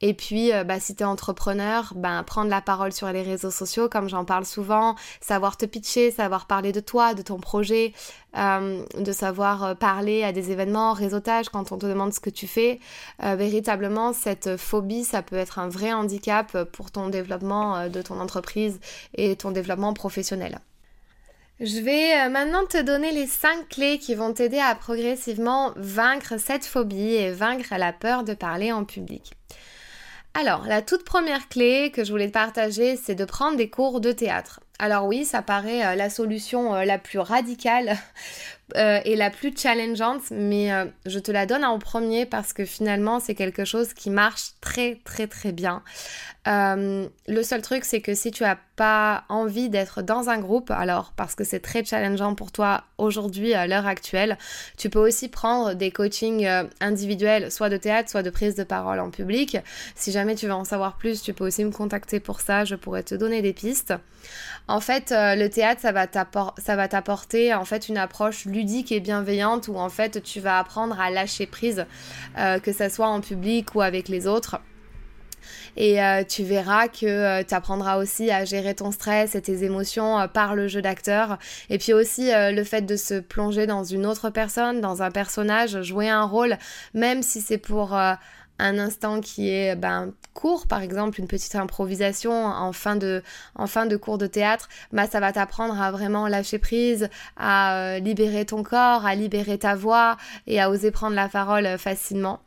Et 0.00 0.14
puis 0.14 0.52
euh, 0.52 0.64
bah, 0.64 0.80
si 0.80 0.96
tu 0.96 1.04
es 1.04 1.06
entrepreneur, 1.06 1.92
ben, 1.94 2.24
prendre 2.24 2.50
la 2.50 2.60
parole 2.60 2.92
sur 2.92 3.10
les 3.12 3.22
réseaux 3.22 3.52
sociaux 3.52 3.88
comme 3.88 4.08
j'en 4.08 4.24
parle 4.24 4.44
souvent, 4.44 4.96
savoir 5.20 5.56
te 5.56 5.66
pitcher, 5.66 6.10
savoir 6.10 6.46
parler 6.46 6.72
de 6.72 6.80
toi, 6.80 7.14
de 7.14 7.22
ton 7.22 7.38
projet, 7.38 7.92
de 8.34 9.12
savoir 9.12 9.76
parler 9.76 10.24
à 10.24 10.32
des 10.32 10.50
événements, 10.50 10.92
réseautage 10.92 11.50
quand 11.50 11.70
on 11.70 11.78
te 11.78 11.86
demande 11.86 12.12
ce 12.12 12.18
que 12.18 12.30
tu 12.30 12.48
fais. 12.48 12.80
véritablement, 13.20 14.12
cette 14.12 14.56
phobie, 14.56 15.04
ça 15.04 15.22
peut 15.22 15.36
être 15.36 15.60
un 15.60 15.68
vrai 15.68 15.83
handicap 15.92 16.64
pour 16.72 16.90
ton 16.90 17.08
développement 17.08 17.88
de 17.88 18.02
ton 18.02 18.20
entreprise 18.20 18.80
et 19.14 19.36
ton 19.36 19.50
développement 19.50 19.92
professionnel. 19.92 20.58
Je 21.60 21.78
vais 21.78 22.18
euh, 22.18 22.30
maintenant 22.30 22.66
te 22.66 22.82
donner 22.82 23.12
les 23.12 23.28
5 23.28 23.68
clés 23.68 23.98
qui 23.98 24.16
vont 24.16 24.32
t'aider 24.32 24.58
à 24.58 24.74
progressivement 24.74 25.72
vaincre 25.76 26.34
cette 26.36 26.64
phobie 26.64 27.14
et 27.14 27.30
vaincre 27.30 27.76
la 27.78 27.92
peur 27.92 28.24
de 28.24 28.34
parler 28.34 28.72
en 28.72 28.84
public. 28.84 29.34
Alors, 30.34 30.66
la 30.66 30.82
toute 30.82 31.04
première 31.04 31.48
clé 31.48 31.92
que 31.94 32.02
je 32.02 32.10
voulais 32.10 32.28
partager, 32.28 32.96
c'est 32.96 33.14
de 33.14 33.24
prendre 33.24 33.56
des 33.56 33.70
cours 33.70 34.00
de 34.00 34.10
théâtre. 34.10 34.58
Alors 34.80 35.06
oui, 35.06 35.24
ça 35.24 35.42
paraît 35.42 35.86
euh, 35.86 35.94
la 35.94 36.10
solution 36.10 36.74
euh, 36.74 36.84
la 36.84 36.98
plus 36.98 37.20
radicale 37.20 37.96
euh, 38.76 38.98
est 39.04 39.14
la 39.14 39.28
plus 39.28 39.52
challengeante, 39.54 40.22
mais 40.30 40.72
euh, 40.72 40.86
je 41.04 41.18
te 41.18 41.30
la 41.30 41.44
donne 41.44 41.66
en 41.66 41.78
premier 41.78 42.24
parce 42.24 42.54
que 42.54 42.64
finalement 42.64 43.20
c'est 43.20 43.34
quelque 43.34 43.66
chose 43.66 43.92
qui 43.92 44.08
marche 44.08 44.52
très 44.62 45.00
très 45.04 45.26
très 45.26 45.52
bien. 45.52 45.82
Euh, 46.48 47.06
le 47.28 47.42
seul 47.42 47.60
truc 47.60 47.84
c'est 47.84 48.00
que 48.00 48.14
si 48.14 48.30
tu 48.30 48.42
as 48.42 48.58
pas 48.76 49.24
envie 49.28 49.68
d'être 49.68 50.00
dans 50.00 50.30
un 50.30 50.38
groupe, 50.38 50.70
alors 50.70 51.12
parce 51.14 51.34
que 51.34 51.44
c'est 51.44 51.60
très 51.60 51.84
challengeant 51.84 52.34
pour 52.34 52.52
toi 52.52 52.84
aujourd'hui 52.96 53.52
à 53.52 53.66
l'heure 53.66 53.86
actuelle, 53.86 54.38
tu 54.78 54.88
peux 54.88 54.98
aussi 54.98 55.28
prendre 55.28 55.74
des 55.74 55.90
coachings 55.90 56.48
individuels, 56.80 57.52
soit 57.52 57.68
de 57.68 57.76
théâtre, 57.76 58.08
soit 58.08 58.22
de 58.22 58.30
prise 58.30 58.54
de 58.54 58.64
parole 58.64 58.98
en 58.98 59.10
public. 59.10 59.58
Si 59.94 60.10
jamais 60.10 60.34
tu 60.34 60.46
veux 60.46 60.54
en 60.54 60.64
savoir 60.64 60.96
plus, 60.96 61.22
tu 61.22 61.34
peux 61.34 61.46
aussi 61.46 61.64
me 61.64 61.70
contacter 61.70 62.18
pour 62.18 62.40
ça, 62.40 62.64
je 62.64 62.74
pourrais 62.74 63.02
te 63.02 63.14
donner 63.14 63.42
des 63.42 63.52
pistes. 63.52 63.94
En 64.66 64.80
fait, 64.80 65.12
le 65.12 65.46
théâtre, 65.48 65.82
ça 65.82 65.92
va 66.76 66.88
t'apporter 66.88 67.54
en 67.54 67.64
fait 67.64 67.88
une 67.88 67.98
approche 67.98 68.46
ludique 68.54 68.92
et 68.92 69.00
bienveillante 69.00 69.68
où 69.68 69.76
en 69.76 69.90
fait 69.90 70.22
tu 70.22 70.40
vas 70.40 70.58
apprendre 70.58 70.98
à 71.00 71.10
lâcher 71.10 71.46
prise, 71.46 71.86
euh, 72.38 72.58
que 72.58 72.72
ce 72.72 72.88
soit 72.88 73.08
en 73.08 73.20
public 73.20 73.74
ou 73.74 73.82
avec 73.82 74.08
les 74.08 74.26
autres. 74.26 74.60
Et 75.76 76.02
euh, 76.02 76.22
tu 76.22 76.44
verras 76.44 76.86
que 76.86 77.04
euh, 77.04 77.42
tu 77.42 77.52
apprendras 77.52 77.98
aussi 77.98 78.30
à 78.30 78.44
gérer 78.44 78.74
ton 78.74 78.92
stress 78.92 79.34
et 79.34 79.42
tes 79.42 79.64
émotions 79.64 80.28
par 80.32 80.54
le 80.54 80.68
jeu 80.68 80.80
d'acteur. 80.80 81.38
Et 81.68 81.78
puis 81.78 81.92
aussi 81.92 82.30
le 82.32 82.64
fait 82.64 82.82
de 82.82 82.96
se 82.96 83.18
plonger 83.20 83.66
dans 83.66 83.82
une 83.82 84.06
autre 84.06 84.30
personne, 84.30 84.80
dans 84.80 85.02
un 85.02 85.10
personnage, 85.10 85.82
jouer 85.82 86.08
un 86.08 86.24
rôle, 86.24 86.56
même 86.94 87.22
si 87.22 87.40
c'est 87.40 87.58
pour 87.58 87.98
un 88.58 88.78
instant 88.78 89.20
qui 89.20 89.50
est 89.50 89.76
ben, 89.76 90.12
court, 90.32 90.66
par 90.66 90.82
exemple 90.82 91.20
une 91.20 91.26
petite 91.26 91.54
improvisation 91.54 92.46
en 92.46 92.72
fin 92.72 92.96
de, 92.96 93.22
en 93.54 93.66
fin 93.66 93.86
de 93.86 93.96
cours 93.96 94.18
de 94.18 94.26
théâtre, 94.26 94.68
bah, 94.92 95.06
ça 95.06 95.20
va 95.20 95.32
t'apprendre 95.32 95.80
à 95.80 95.90
vraiment 95.90 96.28
lâcher 96.28 96.58
prise, 96.58 97.08
à 97.36 97.76
euh, 97.76 97.98
libérer 97.98 98.44
ton 98.44 98.62
corps, 98.62 99.06
à 99.06 99.14
libérer 99.14 99.58
ta 99.58 99.74
voix 99.74 100.16
et 100.46 100.60
à 100.60 100.70
oser 100.70 100.90
prendre 100.90 101.16
la 101.16 101.28
parole 101.28 101.66
euh, 101.66 101.78
facilement. 101.78 102.40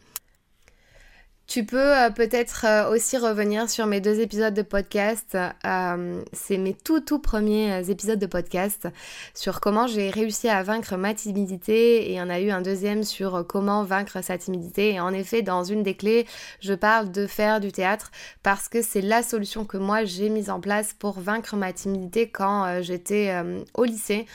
Tu 1.48 1.64
peux 1.64 1.96
euh, 1.96 2.10
peut-être 2.10 2.66
euh, 2.66 2.92
aussi 2.92 3.18
revenir 3.18 3.70
sur 3.70 3.86
mes 3.86 4.02
deux 4.02 4.20
épisodes 4.20 4.54
de 4.54 4.64
podcast. 4.64 5.38
Euh, 5.66 6.22
c'est 6.34 6.58
mes 6.58 6.74
tout 6.74 7.00
tout 7.00 7.20
premiers 7.20 7.90
épisodes 7.90 8.20
de 8.20 8.26
podcast 8.26 8.90
sur 9.34 9.62
comment 9.62 9.88
j'ai 9.88 10.10
réussi 10.10 10.50
à 10.50 10.62
vaincre 10.62 10.98
ma 10.98 11.14
timidité 11.14 12.08
et 12.08 12.12
il 12.12 12.16
y 12.16 12.22
en 12.22 12.30
a 12.30 12.42
eu 12.42 12.50
un 12.50 12.60
deuxième 12.60 13.06
sur 13.06 13.48
comment 13.48 13.86
vaincre 13.86 14.22
sa 14.22 14.38
timidité. 14.38 14.96
Et 14.96 15.00
en 15.00 15.14
effet, 15.14 15.42
dans 15.42 15.64
une 15.64 15.84
des 15.84 15.96
clés, 15.96 16.28
je 16.60 16.74
parle 16.74 17.14
de 17.14 17.26
faire 17.26 17.62
du 17.62 17.72
théâtre 17.72 18.12
parce 18.44 18.68
que 18.68 18.82
c'est 18.82 19.00
la 19.00 19.24
solution 19.24 19.64
que 19.64 19.78
moi 19.78 20.04
j'ai 20.04 20.28
mise 20.28 20.50
en 20.50 20.60
place 20.60 20.94
pour 20.94 21.22
vaincre 21.22 21.56
ma 21.56 21.72
timidité 21.72 22.28
quand 22.30 22.82
j'étais 22.82 23.34
au 23.74 23.86
lycée 23.86 24.26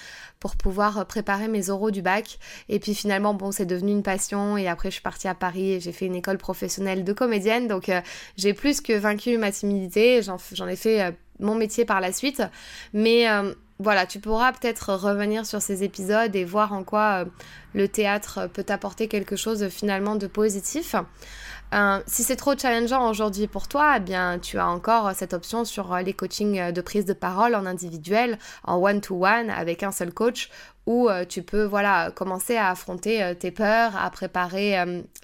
pour 0.42 0.56
pouvoir 0.56 0.98
euh, 0.98 1.04
préparer 1.04 1.46
mes 1.46 1.70
oraux 1.70 1.92
du 1.92 2.02
bac. 2.02 2.40
Et 2.68 2.80
puis 2.80 2.96
finalement, 2.96 3.32
bon, 3.32 3.52
c'est 3.52 3.64
devenu 3.64 3.92
une 3.92 4.02
passion. 4.02 4.56
Et 4.56 4.66
après, 4.66 4.90
je 4.90 4.94
suis 4.94 5.02
partie 5.02 5.28
à 5.28 5.36
Paris 5.36 5.74
et 5.74 5.80
j'ai 5.80 5.92
fait 5.92 6.06
une 6.06 6.16
école 6.16 6.36
professionnelle 6.36 7.04
de 7.04 7.12
comédienne. 7.12 7.68
Donc, 7.68 7.88
euh, 7.88 8.00
j'ai 8.36 8.52
plus 8.52 8.80
que 8.80 8.92
vaincu 8.92 9.38
ma 9.38 9.52
timidité. 9.52 10.20
J'en 10.20 10.66
ai 10.66 10.74
fait 10.74 11.00
euh, 11.00 11.10
mon 11.38 11.54
métier 11.54 11.84
par 11.84 12.00
la 12.00 12.12
suite. 12.12 12.42
Mais 12.92 13.26
voilà, 13.78 14.06
tu 14.06 14.18
pourras 14.20 14.52
peut-être 14.52 14.94
revenir 14.94 15.46
sur 15.46 15.62
ces 15.62 15.82
épisodes 15.82 16.34
et 16.36 16.44
voir 16.44 16.72
en 16.72 16.84
quoi 16.84 17.24
le 17.74 17.88
théâtre 17.88 18.48
peut 18.52 18.62
t'apporter 18.62 19.08
quelque 19.08 19.34
chose 19.34 19.68
finalement 19.68 20.14
de 20.14 20.26
positif. 20.28 20.94
Euh, 21.72 22.02
si 22.06 22.22
c'est 22.22 22.36
trop 22.36 22.56
challengeant 22.56 23.08
aujourd'hui 23.08 23.46
pour 23.46 23.66
toi, 23.66 23.94
eh 23.96 24.00
bien 24.00 24.38
tu 24.38 24.58
as 24.58 24.68
encore 24.68 25.12
cette 25.14 25.32
option 25.32 25.64
sur 25.64 25.96
les 25.96 26.12
coachings 26.12 26.70
de 26.70 26.80
prise 26.82 27.06
de 27.06 27.14
parole 27.14 27.54
en 27.54 27.64
individuel, 27.64 28.38
en 28.64 28.76
one-to-one 28.76 29.48
avec 29.48 29.82
un 29.82 29.90
seul 29.90 30.12
coach 30.12 30.50
où 30.84 31.08
euh, 31.08 31.24
tu 31.24 31.42
peux 31.42 31.64
voilà 31.64 32.10
commencer 32.10 32.56
à 32.56 32.68
affronter 32.68 33.22
euh, 33.22 33.32
tes 33.34 33.50
peurs, 33.50 33.96
à 33.96 34.10
préparer 34.10 34.76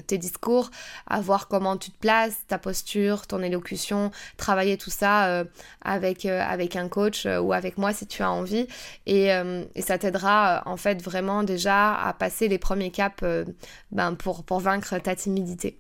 tes 0.07 0.17
discours, 0.17 0.71
à 1.07 1.21
voir 1.21 1.49
comment 1.49 1.77
tu 1.77 1.91
te 1.91 1.99
places, 1.99 2.39
ta 2.49 2.57
posture, 2.57 3.27
ton 3.27 3.43
élocution, 3.43 4.11
travailler 4.39 4.79
tout 4.79 4.91
ça 4.91 5.45
avec, 5.83 6.25
avec 6.25 6.77
un 6.77 6.89
coach 6.89 7.27
ou 7.27 7.53
avec 7.53 7.77
moi 7.77 7.93
si 7.93 8.07
tu 8.07 8.23
as 8.23 8.31
envie 8.31 8.67
et, 9.07 9.29
et 9.75 9.83
ça 9.83 9.99
t'aidera 9.99 10.63
en 10.65 10.79
fait 10.79 11.03
vraiment 11.03 11.43
déjà 11.43 11.95
à 11.95 12.15
passer 12.15 12.49
les 12.49 12.59
premiers 12.59 12.91
caps 12.91 13.23
ben, 13.93 14.15
pour, 14.15 14.45
pour 14.45 14.61
vaincre 14.61 14.99
ta 14.99 15.15
timidité. 15.15 15.79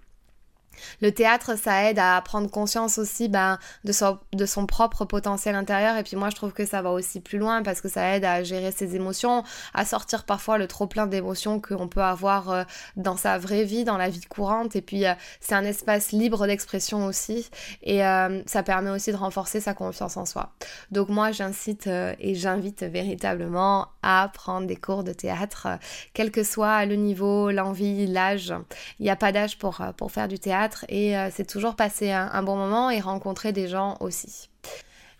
Le 1.00 1.12
théâtre, 1.12 1.56
ça 1.58 1.84
aide 1.84 1.98
à 1.98 2.20
prendre 2.22 2.50
conscience 2.50 2.98
aussi 2.98 3.28
ben, 3.28 3.58
de, 3.84 3.92
son, 3.92 4.18
de 4.32 4.46
son 4.46 4.66
propre 4.66 5.04
potentiel 5.04 5.54
intérieur. 5.54 5.96
Et 5.96 6.02
puis 6.02 6.16
moi, 6.16 6.30
je 6.30 6.36
trouve 6.36 6.52
que 6.52 6.64
ça 6.64 6.82
va 6.82 6.90
aussi 6.90 7.20
plus 7.20 7.38
loin 7.38 7.62
parce 7.62 7.80
que 7.80 7.88
ça 7.88 8.14
aide 8.14 8.24
à 8.24 8.42
gérer 8.42 8.72
ses 8.72 8.96
émotions, 8.96 9.44
à 9.74 9.84
sortir 9.84 10.24
parfois 10.24 10.58
le 10.58 10.66
trop 10.66 10.86
plein 10.86 11.06
d'émotions 11.06 11.60
qu'on 11.60 11.88
peut 11.88 12.02
avoir 12.02 12.50
euh, 12.50 12.64
dans 12.96 13.16
sa 13.16 13.38
vraie 13.38 13.64
vie, 13.64 13.84
dans 13.84 13.96
la 13.96 14.08
vie 14.08 14.20
courante. 14.20 14.76
Et 14.76 14.82
puis, 14.82 15.06
euh, 15.06 15.14
c'est 15.40 15.54
un 15.54 15.64
espace 15.64 16.12
libre 16.12 16.46
d'expression 16.46 17.06
aussi. 17.06 17.50
Et 17.82 18.04
euh, 18.04 18.42
ça 18.46 18.62
permet 18.62 18.90
aussi 18.90 19.12
de 19.12 19.16
renforcer 19.16 19.60
sa 19.60 19.74
confiance 19.74 20.16
en 20.16 20.26
soi. 20.26 20.50
Donc 20.90 21.08
moi, 21.08 21.32
j'incite 21.32 21.86
et 21.86 22.34
j'invite 22.34 22.82
véritablement 22.82 23.88
à 24.02 24.30
prendre 24.32 24.66
des 24.66 24.76
cours 24.76 25.04
de 25.04 25.12
théâtre, 25.12 25.68
quel 26.14 26.30
que 26.30 26.42
soit 26.42 26.84
le 26.84 26.96
niveau, 26.96 27.50
l'envie, 27.50 28.06
l'âge. 28.06 28.54
Il 28.98 29.04
n'y 29.04 29.10
a 29.10 29.16
pas 29.16 29.32
d'âge 29.32 29.58
pour, 29.58 29.82
pour 29.96 30.12
faire 30.12 30.28
du 30.28 30.38
théâtre 30.38 30.67
et 30.88 31.16
euh, 31.16 31.28
c'est 31.32 31.46
toujours 31.46 31.76
passer 31.76 32.10
un, 32.10 32.42
bon 32.42 32.56
moment 32.56 32.90
et 32.90 33.00
rencontrer 33.00 33.52
des 33.52 33.68
gens 33.68 33.96
aussi. 34.00 34.48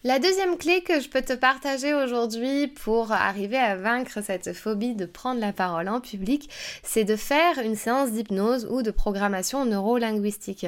La 0.05 0.21
deuxième 0.21 0.57
clé 0.57 0.83
que 0.83 1.01
je 1.01 1.09
peux 1.09 1.23
te 1.23 1.33
partager 1.33 1.93
aujourd'hui 1.93 2.69
pour 2.69 3.11
arriver 3.11 3.57
à 3.57 3.75
vaincre 3.75 4.23
cette 4.23 4.53
phobie 4.53 4.95
de 4.95 5.07
prendre 5.07 5.41
la 5.41 5.53
parole 5.53 5.89
en 5.89 6.01
public, 6.01 6.49
c'est 6.85 7.03
de 7.03 7.17
faire 7.17 7.59
une 7.59 7.75
séance 7.75 8.13
d'hypnose 8.13 8.69
ou 8.71 8.83
de 8.83 8.93
programmation 8.93 9.65
neurolinguistique. 9.65 10.67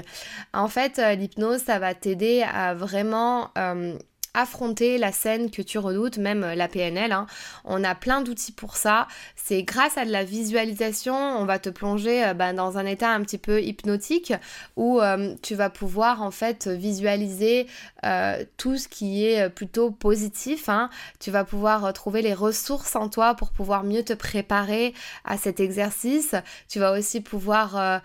En 0.52 0.66
fait, 0.66 0.98
euh, 0.98 1.14
l'hypnose, 1.14 1.62
ça 1.62 1.78
va 1.78 1.94
t'aider 1.94 2.42
à 2.42 2.74
vraiment 2.74 3.50
euh, 3.56 3.96
affronter 4.34 4.98
la 4.98 5.12
scène 5.12 5.50
que 5.50 5.62
tu 5.62 5.78
redoutes, 5.78 6.18
même 6.18 6.40
la 6.40 6.68
PNL. 6.68 7.12
Hein. 7.12 7.26
On 7.64 7.82
a 7.82 7.94
plein 7.94 8.20
d'outils 8.20 8.52
pour 8.52 8.76
ça. 8.76 9.08
C'est 9.36 9.62
grâce 9.62 9.98
à 9.98 10.04
de 10.04 10.10
la 10.10 10.24
visualisation, 10.24 11.14
on 11.14 11.44
va 11.44 11.58
te 11.58 11.70
plonger 11.70 12.24
euh, 12.24 12.34
bah, 12.34 12.52
dans 12.52 12.78
un 12.78 12.86
état 12.86 13.10
un 13.10 13.20
petit 13.22 13.38
peu 13.38 13.62
hypnotique 13.62 14.32
où 14.76 15.00
euh, 15.00 15.34
tu 15.42 15.54
vas 15.54 15.70
pouvoir 15.70 16.22
en 16.22 16.30
fait 16.30 16.68
visualiser 16.68 17.66
euh, 18.04 18.44
tout 18.56 18.76
ce 18.76 18.86
qui 18.88 19.26
est 19.26 19.48
plutôt 19.50 19.90
positif. 19.90 20.68
Hein. 20.68 20.90
Tu 21.18 21.30
vas 21.30 21.44
pouvoir 21.44 21.92
trouver 21.92 22.22
les 22.22 22.34
ressources 22.34 22.94
en 22.94 23.08
toi 23.08 23.34
pour 23.34 23.50
pouvoir 23.50 23.82
mieux 23.82 24.04
te 24.04 24.12
préparer 24.12 24.94
à 25.24 25.36
cet 25.36 25.58
exercice. 25.60 26.34
Tu 26.68 26.78
vas 26.78 26.92
aussi 26.92 27.20
pouvoir 27.20 28.00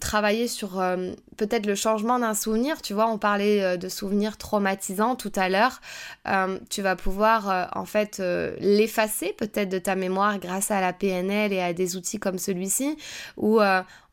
travailler 0.00 0.48
sur 0.48 0.82
peut-être 1.36 1.66
le 1.66 1.74
changement 1.74 2.18
d'un 2.18 2.34
souvenir. 2.34 2.80
Tu 2.82 2.94
vois, 2.94 3.08
on 3.08 3.18
parlait 3.18 3.76
de 3.76 3.88
souvenirs 3.88 4.36
traumatisants 4.36 5.16
tout 5.16 5.32
à 5.36 5.48
l'heure 5.48 5.49
euh, 6.28 6.58
tu 6.68 6.82
vas 6.82 6.96
pouvoir 6.96 7.50
euh, 7.50 7.64
en 7.72 7.84
fait 7.84 8.20
euh, 8.20 8.54
l'effacer 8.60 9.34
peut-être 9.36 9.68
de 9.68 9.78
ta 9.78 9.94
mémoire 9.94 10.38
grâce 10.38 10.70
à 10.70 10.80
la 10.80 10.92
PNL 10.92 11.52
et 11.52 11.60
à 11.60 11.72
des 11.72 11.96
outils 11.96 12.18
comme 12.18 12.38
celui-ci, 12.38 12.96
où 13.36 13.60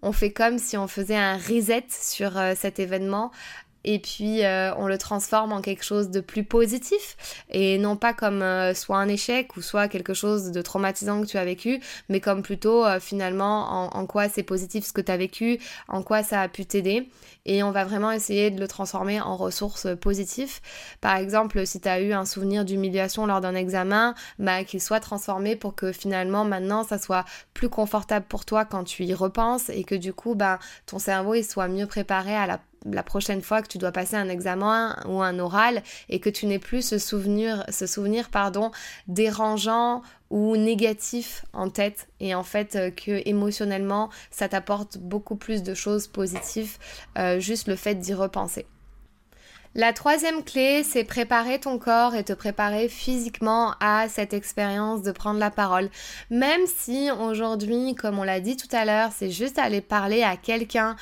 on 0.02 0.12
fait 0.12 0.32
comme 0.32 0.58
si 0.58 0.78
on 0.78 0.88
faisait 0.88 1.16
un 1.16 1.38
reset 1.38 1.86
sur 1.90 2.34
cet 2.56 2.80
événement 2.80 3.32
et 3.84 4.00
puis 4.00 4.42
on 4.78 4.88
le 4.88 4.98
transforme 4.98 5.54
en 5.54 5.62
quelque 5.62 5.84
chose 5.84 6.10
de 6.10 6.20
plus 6.20 6.44
positif 6.44 7.44
et 7.50 7.78
non 7.78 7.96
pas 7.96 8.14
comme 8.14 8.44
soit 8.74 8.98
un 8.98 9.08
échec 9.08 9.56
ou 9.58 9.62
soit 9.62 9.88
quelque 9.88 10.14
chose 10.14 10.52
de 10.52 10.62
traumatisant 10.62 11.22
que 11.22 11.28
tu 11.28 11.38
as 11.38 11.46
vécu, 11.46 11.80
mais 12.10 12.20
comme 12.20 12.42
plutôt 12.42 12.86
finalement 13.00 13.96
en, 13.96 14.06
quoi 14.06 14.30
c'est 14.30 14.44
positif 14.44 14.86
ce 14.86 14.94
que 14.94 15.02
tu 15.02 15.12
as 15.12 15.18
vécu, 15.18 15.60
en 15.88 16.04
quoi 16.04 16.24
ça 16.24 16.42
a 16.42 16.48
pu 16.48 16.66
t'aider 16.66 17.10
et 17.48 17.64
on 17.64 17.72
va 17.72 17.84
vraiment 17.84 18.12
essayer 18.12 18.52
de 18.52 18.60
le 18.60 18.68
transformer 18.68 19.20
en 19.20 19.36
ressources 19.36 19.88
positives. 20.00 20.60
Par 21.02 21.16
exemple, 21.16 21.66
si 21.66 21.82
tu 21.82 21.88
as 21.88 22.02
eu 22.02 22.14
un 22.14 22.26
souvenir 22.26 22.66
d'humiliation 22.66 23.26
lors 23.26 23.42
d'un 23.42 23.56
examen, 23.56 24.14
bah, 24.38 24.64
qu'il 24.64 24.82
soit 24.82 25.00
transformé 25.00 25.56
pour 25.56 25.74
que 25.74 25.92
finalement 25.92 26.46
maintenant 26.46 26.84
ça 26.84 26.98
soit 27.00 27.26
plus 27.54 27.70
confortable 27.70 28.26
pour 28.28 28.46
toi 28.46 28.66
quand 28.66 28.84
tu 28.84 29.04
y 29.04 29.14
repenses 29.14 29.70
et 29.70 29.84
que 29.84 29.96
du 29.96 30.14
coup 30.14 30.36
bah, 30.36 30.60
ton 30.86 31.00
cerveau 31.00 31.34
il 31.34 31.44
soit 31.44 31.68
mieux 31.68 31.88
préparé 31.88 32.36
à 32.36 32.46
la 32.46 32.60
la 32.86 33.04
prochaine 33.04 33.42
fois 33.42 33.62
que 33.62 33.68
tu 33.68 33.78
dois 33.78 33.92
passer 33.92 34.16
un 34.16 34.30
examen 34.30 34.96
ou 35.08 35.22
un 35.22 35.40
oral 35.40 35.84
et 36.10 36.20
que 36.20 36.30
tu 36.30 36.46
n'aies 36.46 36.60
plus 36.60 36.82
ce 36.82 36.98
souvenir, 36.98 37.66
ce 37.70 37.86
souvenir 37.86 38.30
pardon, 38.30 38.72
dérangeant 39.08 40.02
ou 40.30 40.58
négatif 40.58 41.46
en 41.54 41.70
tête 41.70 42.08
et 42.20 42.36
en 42.36 42.44
fait 42.44 42.76
euh, 42.76 42.92
que 42.92 43.22
émotionnellement 43.28 44.10
ça 44.32 44.50
t'apporte 44.50 44.98
beaucoup 44.98 45.36
plus 45.36 45.64
de 45.64 45.74
choses 45.74 46.08
positives 46.08 46.78
euh, 47.18 47.40
juste 47.40 47.68
le 47.68 47.76
fait 47.76 47.96
d'y 47.96 48.14
repenser. 48.14 48.66
La 49.76 49.94
troisième 49.94 50.44
clé, 50.44 50.82
c'est 50.82 51.04
préparer 51.04 51.60
ton 51.60 51.78
corps 51.78 52.16
et 52.16 52.24
te 52.24 52.34
préparer 52.34 52.90
physiquement 52.90 53.76
à 53.80 54.10
cette 54.10 54.34
expérience 54.34 55.04
de 55.04 55.12
prendre 55.12 55.40
la 55.40 55.52
parole. 55.52 55.90
Même 56.32 56.62
si 56.66 57.12
aujourd'hui, 57.12 57.94
comme 57.94 58.18
on 58.18 58.24
l'a 58.24 58.40
dit 58.40 58.58
tout 58.58 58.76
à 58.76 58.86
l'heure, 58.86 59.12
c'est 59.16 59.30
juste 59.30 59.60
aller 59.60 59.82
parler 59.82 60.24
à 60.24 60.36
quelqu'un 60.36 60.96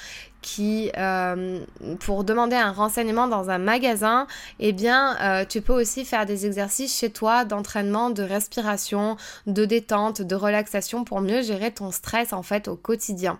qui, 0.45 0.91
pour 2.01 2.23
demander 2.23 2.55
un 2.55 2.71
renseignement 2.71 3.27
dans 3.27 3.49
un 3.49 3.57
magasin, 3.57 4.27
eh 4.59 4.73
bien, 4.73 5.45
tu 5.49 5.61
peux 5.61 5.73
aussi 5.73 6.05
faire 6.05 6.27
des 6.27 6.45
exercices 6.45 6.95
chez 6.95 7.09
toi 7.09 7.45
d'entraînement, 7.45 8.11
de 8.11 8.21
respiration, 8.21 9.17
de 9.47 9.65
détente, 9.65 10.21
de 10.21 10.35
relaxation 10.35 11.03
pour 11.03 11.21
mieux 11.21 11.41
gérer 11.41 11.71
ton 11.71 11.91
stress 11.91 12.31
en 12.31 12.43
fait 12.43 12.67
au 12.67 12.75
quotidien. 12.75 13.39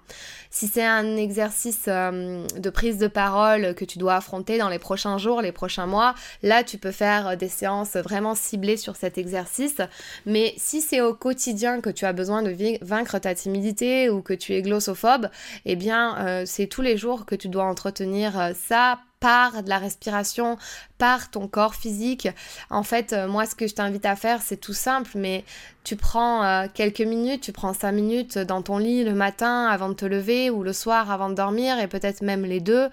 Si 0.49 0.67
c'est 0.67 0.83
un 0.83 1.15
exercice 1.15 1.85
de 1.85 2.69
prise 2.71 2.97
de 2.97 3.07
parole 3.07 3.75
que 3.75 3.85
tu 3.85 3.99
dois 3.99 4.15
affronter 4.15 4.57
dans 4.57 4.69
les 4.69 4.79
prochains 4.79 5.19
jours, 5.19 5.41
les 5.41 5.51
prochains 5.51 5.85
mois, 5.85 6.15
là 6.41 6.63
tu 6.63 6.79
peux 6.79 6.91
faire 6.91 7.37
des 7.37 7.49
séances 7.49 7.97
vraiment 7.97 8.33
ciblées 8.33 8.77
sur 8.77 8.95
cet 8.95 9.19
exercice. 9.19 9.77
Mais 10.25 10.55
si 10.57 10.81
c'est 10.81 11.01
au 11.01 11.13
quotidien 11.13 11.81
que 11.81 11.91
tu 11.91 12.05
as 12.05 12.13
besoin 12.13 12.41
de 12.41 12.55
vaincre 12.83 13.19
ta 13.19 13.35
timidité 13.35 14.09
ou 14.09 14.23
que 14.23 14.33
tu 14.33 14.53
es 14.53 14.63
glossophobe, 14.63 15.27
eh 15.65 15.75
bien 15.75 16.17
euh, 16.17 16.43
c'est 16.47 16.65
tous 16.65 16.81
les 16.81 16.94
jours 16.97 17.25
que 17.25 17.35
tu 17.35 17.49
dois 17.49 17.65
entretenir 17.65 18.39
euh, 18.39 18.53
ça 18.53 18.99
par 19.19 19.63
de 19.63 19.69
la 19.69 19.77
respiration, 19.77 20.57
par 20.97 21.29
ton 21.29 21.47
corps 21.47 21.75
physique. 21.75 22.27
En 22.69 22.83
fait, 22.83 23.13
euh, 23.13 23.27
moi, 23.27 23.45
ce 23.45 23.55
que 23.55 23.67
je 23.67 23.73
t'invite 23.73 24.05
à 24.05 24.15
faire, 24.15 24.41
c'est 24.41 24.57
tout 24.57 24.73
simple, 24.73 25.11
mais 25.15 25.43
tu 25.85 25.95
prends 25.95 26.43
euh, 26.43 26.65
quelques 26.73 27.01
minutes, 27.01 27.41
tu 27.41 27.51
prends 27.51 27.73
cinq 27.73 27.91
minutes 27.91 28.39
dans 28.39 28.63
ton 28.63 28.79
lit 28.79 29.03
le 29.03 29.13
matin 29.13 29.67
avant 29.67 29.87
de 29.89 29.93
te 29.93 30.05
lever 30.05 30.49
ou 30.49 30.63
le 30.63 30.73
soir 30.73 31.11
avant 31.11 31.29
de 31.29 31.35
dormir 31.35 31.79
et 31.79 31.87
peut-être 31.87 32.23
même 32.23 32.43
les 32.43 32.59
deux. 32.59 32.89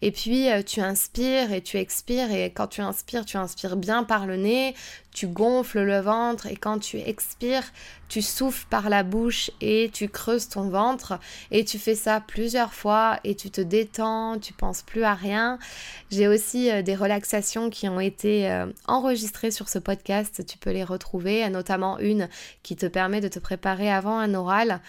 Et 0.00 0.12
puis 0.12 0.48
euh, 0.48 0.62
tu 0.62 0.80
inspires 0.80 1.52
et 1.52 1.60
tu 1.60 1.76
expires 1.76 2.30
et 2.30 2.52
quand 2.52 2.68
tu 2.68 2.82
inspires, 2.82 3.24
tu 3.24 3.36
inspires 3.36 3.76
bien 3.76 4.04
par 4.04 4.26
le 4.26 4.36
nez, 4.36 4.76
tu 5.12 5.26
gonfles 5.26 5.82
le 5.82 5.98
ventre 5.98 6.46
et 6.46 6.54
quand 6.54 6.78
tu 6.78 6.98
expires, 6.98 7.64
tu 8.08 8.22
souffles 8.22 8.66
par 8.70 8.90
la 8.90 9.02
bouche 9.02 9.50
et 9.60 9.90
tu 9.92 10.08
creuses 10.08 10.48
ton 10.48 10.68
ventre 10.68 11.18
et 11.50 11.64
tu 11.64 11.80
fais 11.80 11.96
ça 11.96 12.20
plusieurs 12.20 12.72
fois 12.72 13.18
et 13.24 13.34
tu 13.34 13.50
te 13.50 13.60
détends, 13.60 14.38
tu 14.38 14.52
penses 14.52 14.82
plus 14.82 15.02
à 15.02 15.14
rien. 15.14 15.58
J'ai 16.10 16.28
aussi 16.28 16.70
des 16.84 16.94
relaxations 16.94 17.68
qui 17.68 17.88
ont 17.88 17.98
été 17.98 18.64
enregistrées 18.86 19.50
sur 19.50 19.68
ce 19.68 19.80
podcast, 19.80 20.46
tu 20.46 20.56
peux 20.56 20.70
les 20.70 20.84
retrouver, 20.84 21.48
notamment 21.48 21.98
une 21.98 22.28
qui 22.62 22.76
te 22.76 22.86
permet 22.86 23.20
de 23.20 23.28
te 23.28 23.40
préparer 23.40 23.90
avant 23.90 24.18
un 24.18 24.34
oral. 24.34 24.80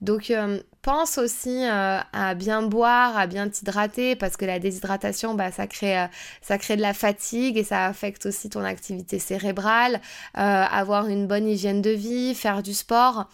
Donc 0.00 0.30
euh, 0.30 0.60
pense 0.88 1.18
aussi 1.18 1.66
euh, 1.66 1.98
à 2.12 2.34
bien 2.34 2.62
boire, 2.62 3.16
à 3.16 3.26
bien 3.26 3.48
t'hydrater 3.48 4.16
parce 4.16 4.36
que 4.36 4.44
la 4.44 4.58
déshydratation, 4.58 5.34
bah, 5.34 5.52
ça, 5.52 5.66
crée, 5.66 5.98
euh, 5.98 6.06
ça 6.40 6.56
crée 6.56 6.76
de 6.76 6.82
la 6.82 6.94
fatigue 6.94 7.58
et 7.58 7.64
ça 7.64 7.86
affecte 7.86 8.26
aussi 8.26 8.48
ton 8.48 8.64
activité 8.64 9.18
cérébrale. 9.18 10.00
avoir 10.34 11.08
une 11.08 11.26
bonne 11.26 11.46
hygiène 11.48 11.82
de 11.82 11.90
vie, 11.90 12.34
faire 12.34 12.62
du 12.62 12.74
sport 12.74 13.28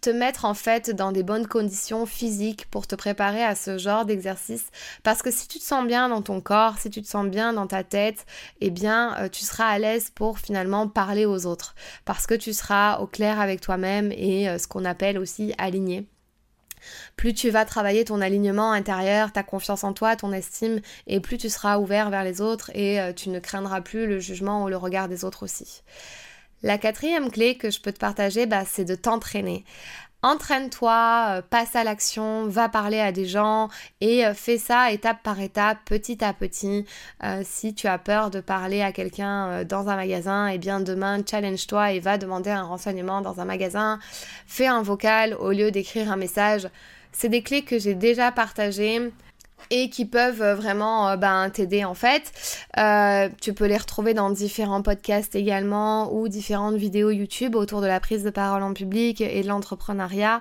te 0.00 0.10
mettre 0.10 0.44
en 0.44 0.54
fait 0.54 0.90
dans 0.90 1.12
des 1.12 1.22
bonnes 1.22 1.46
conditions 1.46 2.06
physiques 2.06 2.66
pour 2.70 2.86
te 2.86 2.94
préparer 2.94 3.44
à 3.44 3.54
ce 3.54 3.78
genre 3.78 4.04
d'exercice 4.04 4.70
parce 5.02 5.22
que 5.22 5.30
si 5.30 5.46
tu 5.46 5.58
te 5.58 5.64
sens 5.64 5.86
bien 5.86 6.08
dans 6.08 6.22
ton 6.22 6.40
corps, 6.40 6.78
si 6.78 6.90
tu 6.90 7.02
te 7.02 7.08
sens 7.08 7.26
bien 7.26 7.52
dans 7.52 7.66
ta 7.66 7.84
tête, 7.84 8.26
eh 8.60 8.70
bien 8.70 9.16
euh, 9.18 9.28
tu 9.28 9.44
seras 9.44 9.66
à 9.66 9.78
l'aise 9.78 10.10
pour 10.14 10.38
finalement 10.38 10.88
parler 10.88 11.26
aux 11.26 11.46
autres 11.46 11.74
parce 12.04 12.26
que 12.26 12.34
tu 12.34 12.52
seras 12.52 12.98
au 12.98 13.06
clair 13.06 13.40
avec 13.40 13.60
toi-même 13.60 14.12
et 14.12 14.48
euh, 14.48 14.58
ce 14.58 14.66
qu'on 14.66 14.84
appelle 14.84 15.18
aussi 15.18 15.52
aligné. 15.58 16.06
Plus 17.16 17.34
tu 17.34 17.50
vas 17.50 17.64
travailler 17.64 18.04
ton 18.04 18.20
alignement 18.20 18.72
intérieur, 18.72 19.32
ta 19.32 19.42
confiance 19.42 19.84
en 19.84 19.92
toi, 19.92 20.16
ton 20.16 20.32
estime, 20.32 20.80
et 21.06 21.20
plus 21.20 21.38
tu 21.38 21.48
seras 21.48 21.78
ouvert 21.78 22.10
vers 22.10 22.24
les 22.24 22.40
autres 22.40 22.70
et 22.74 23.00
euh, 23.00 23.12
tu 23.12 23.28
ne 23.28 23.38
craindras 23.38 23.80
plus 23.80 24.06
le 24.06 24.18
jugement 24.18 24.64
ou 24.64 24.68
le 24.68 24.76
regard 24.76 25.08
des 25.08 25.24
autres 25.24 25.44
aussi. 25.44 25.82
La 26.62 26.76
quatrième 26.76 27.30
clé 27.30 27.56
que 27.56 27.70
je 27.70 27.80
peux 27.80 27.92
te 27.92 27.98
partager, 27.98 28.46
bah, 28.46 28.64
c'est 28.66 28.84
de 28.84 28.94
t'entraîner. 28.94 29.64
Entraîne-toi, 30.22 31.26
euh, 31.28 31.42
passe 31.42 31.74
à 31.74 31.82
l'action, 31.82 32.46
va 32.46 32.68
parler 32.68 33.00
à 33.00 33.10
des 33.10 33.24
gens 33.24 33.70
et 34.02 34.26
euh, 34.26 34.34
fais 34.34 34.58
ça 34.58 34.92
étape 34.92 35.22
par 35.22 35.40
étape, 35.40 35.78
petit 35.86 36.22
à 36.22 36.34
petit. 36.34 36.84
Euh, 37.24 37.40
si 37.42 37.72
tu 37.72 37.86
as 37.86 37.96
peur 37.96 38.30
de 38.30 38.40
parler 38.40 38.82
à 38.82 38.92
quelqu'un 38.92 39.64
dans 39.64 39.88
un 39.88 39.96
magasin, 39.96 40.48
eh 40.48 40.58
bien 40.58 40.80
demain, 40.80 41.20
challenge-toi 41.24 41.92
et 41.92 42.00
va 42.00 42.18
demander 42.18 42.50
un 42.50 42.64
renseignement 42.64 43.22
dans 43.22 43.40
un 43.40 43.46
magasin. 43.46 43.98
Fais 44.46 44.66
un 44.66 44.82
vocal 44.82 45.34
au 45.34 45.52
lieu 45.52 45.70
d'écrire 45.70 46.12
un 46.12 46.16
message. 46.16 46.68
C'est 47.12 47.30
des 47.30 47.42
clés 47.42 47.62
que 47.62 47.78
j'ai 47.78 47.94
déjà 47.94 48.30
partagées 48.30 49.10
et 49.70 49.90
qui 49.90 50.04
peuvent 50.04 50.42
euh, 50.42 50.54
vraiment 50.54 51.08
euh, 51.08 51.16
ben, 51.16 51.50
t'aider 51.50 51.84
en 51.84 51.94
fait. 51.94 52.32
Euh, 52.78 53.28
tu 53.40 53.52
peux 53.52 53.66
les 53.66 53.76
retrouver 53.76 54.14
dans 54.14 54.30
différents 54.30 54.82
podcasts 54.82 55.34
également 55.34 56.12
ou 56.12 56.28
différentes 56.28 56.76
vidéos 56.76 57.10
YouTube 57.10 57.54
autour 57.54 57.80
de 57.80 57.86
la 57.86 58.00
prise 58.00 58.24
de 58.24 58.30
parole 58.30 58.62
en 58.62 58.72
public 58.72 59.20
et 59.20 59.42
de 59.42 59.48
l'entrepreneuriat. 59.48 60.40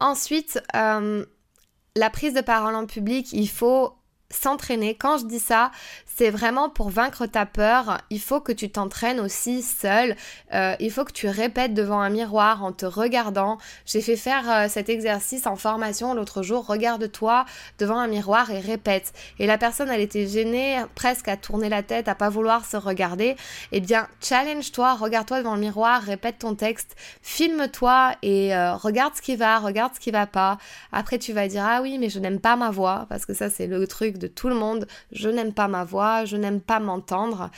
Ensuite, 0.00 0.60
la 0.72 2.10
prise 2.10 2.34
de 2.34 2.40
parole 2.40 2.74
en 2.74 2.86
public, 2.86 3.32
il 3.32 3.48
faut 3.48 3.94
s'entraîner. 4.30 4.94
Quand 4.94 5.18
je 5.18 5.26
dis 5.26 5.38
ça, 5.38 5.70
c'est 6.16 6.30
vraiment 6.30 6.70
pour 6.70 6.88
vaincre 6.88 7.26
ta 7.26 7.44
peur. 7.44 7.98
Il 8.08 8.20
faut 8.20 8.40
que 8.40 8.52
tu 8.52 8.70
t'entraînes 8.70 9.20
aussi 9.20 9.60
seul. 9.60 10.16
Euh, 10.54 10.74
il 10.80 10.90
faut 10.90 11.04
que 11.04 11.12
tu 11.12 11.28
répètes 11.28 11.74
devant 11.74 12.00
un 12.00 12.08
miroir 12.08 12.64
en 12.64 12.72
te 12.72 12.86
regardant. 12.86 13.58
J'ai 13.84 14.00
fait 14.00 14.16
faire 14.16 14.50
euh, 14.50 14.66
cet 14.66 14.88
exercice 14.88 15.46
en 15.46 15.56
formation 15.56 16.14
l'autre 16.14 16.42
jour. 16.42 16.66
Regarde-toi 16.66 17.44
devant 17.78 17.98
un 17.98 18.06
miroir 18.06 18.50
et 18.50 18.60
répète. 18.60 19.12
Et 19.38 19.46
la 19.46 19.58
personne, 19.58 19.90
elle 19.90 20.00
était 20.00 20.26
gênée, 20.26 20.82
presque 20.94 21.28
à 21.28 21.36
tourner 21.36 21.68
la 21.68 21.82
tête, 21.82 22.08
à 22.08 22.14
pas 22.14 22.30
vouloir 22.30 22.64
se 22.64 22.78
regarder. 22.78 23.36
Eh 23.72 23.80
bien, 23.80 24.08
challenge-toi, 24.22 24.94
regarde-toi 24.94 25.40
devant 25.40 25.54
le 25.54 25.60
miroir, 25.60 26.00
répète 26.00 26.38
ton 26.38 26.54
texte, 26.54 26.96
filme-toi 27.20 28.12
et 28.22 28.56
euh, 28.56 28.74
regarde 28.74 29.14
ce 29.14 29.20
qui 29.20 29.36
va, 29.36 29.58
regarde 29.58 29.92
ce 29.94 30.00
qui 30.00 30.12
va 30.12 30.26
pas. 30.26 30.56
Après, 30.92 31.18
tu 31.18 31.34
vas 31.34 31.46
dire 31.46 31.64
ah 31.66 31.80
oui, 31.82 31.98
mais 31.98 32.08
je 32.08 32.20
n'aime 32.20 32.40
pas 32.40 32.56
ma 32.56 32.70
voix 32.70 33.04
parce 33.10 33.26
que 33.26 33.34
ça 33.34 33.50
c'est 33.50 33.66
le 33.66 33.86
truc 33.86 34.16
de 34.16 34.28
tout 34.28 34.48
le 34.48 34.54
monde. 34.54 34.86
Je 35.12 35.28
n'aime 35.28 35.52
pas 35.52 35.68
ma 35.68 35.84
voix, 35.84 36.05
je 36.24 36.36
n'aime 36.36 36.60
pas 36.60 36.80
m'entendre. 36.80 37.50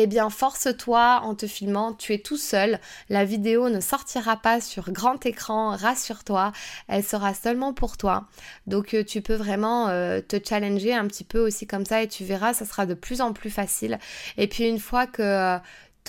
Eh 0.00 0.06
bien, 0.06 0.30
force-toi 0.30 1.22
en 1.24 1.34
te 1.34 1.48
filmant, 1.48 1.92
tu 1.92 2.14
es 2.14 2.18
tout 2.18 2.36
seul. 2.36 2.78
La 3.08 3.24
vidéo 3.24 3.68
ne 3.68 3.80
sortira 3.80 4.36
pas 4.36 4.60
sur 4.60 4.92
grand 4.92 5.26
écran, 5.26 5.70
rassure-toi, 5.70 6.52
elle 6.86 7.02
sera 7.02 7.34
seulement 7.34 7.72
pour 7.72 7.96
toi. 7.96 8.28
Donc, 8.68 8.94
euh, 8.94 9.02
tu 9.02 9.22
peux 9.22 9.34
vraiment 9.34 9.88
euh, 9.88 10.20
te 10.20 10.36
challenger 10.42 10.94
un 10.94 11.08
petit 11.08 11.24
peu 11.24 11.40
aussi 11.40 11.66
comme 11.66 11.84
ça 11.84 12.00
et 12.00 12.06
tu 12.06 12.22
verras, 12.24 12.54
ça 12.54 12.64
sera 12.64 12.86
de 12.86 12.94
plus 12.94 13.20
en 13.20 13.32
plus 13.32 13.50
facile. 13.50 13.98
Et 14.36 14.46
puis, 14.46 14.68
une 14.68 14.78
fois 14.78 15.08
que 15.08 15.58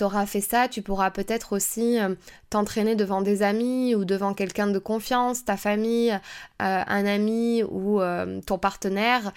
tu 0.00 0.04
auras 0.04 0.26
fait 0.26 0.40
ça, 0.40 0.68
tu 0.68 0.82
pourras 0.82 1.10
peut-être 1.10 1.52
aussi 1.52 1.98
euh, 1.98 2.14
t'entraîner 2.48 2.96
devant 2.96 3.20
des 3.20 3.42
amis 3.42 3.94
ou 3.94 4.04
devant 4.04 4.34
quelqu'un 4.34 4.66
de 4.66 4.78
confiance, 4.78 5.44
ta 5.44 5.56
famille, 5.56 6.12
euh, 6.12 6.18
un 6.58 7.06
ami 7.06 7.62
ou 7.64 8.00
euh, 8.00 8.40
ton 8.46 8.58
partenaire, 8.58 9.32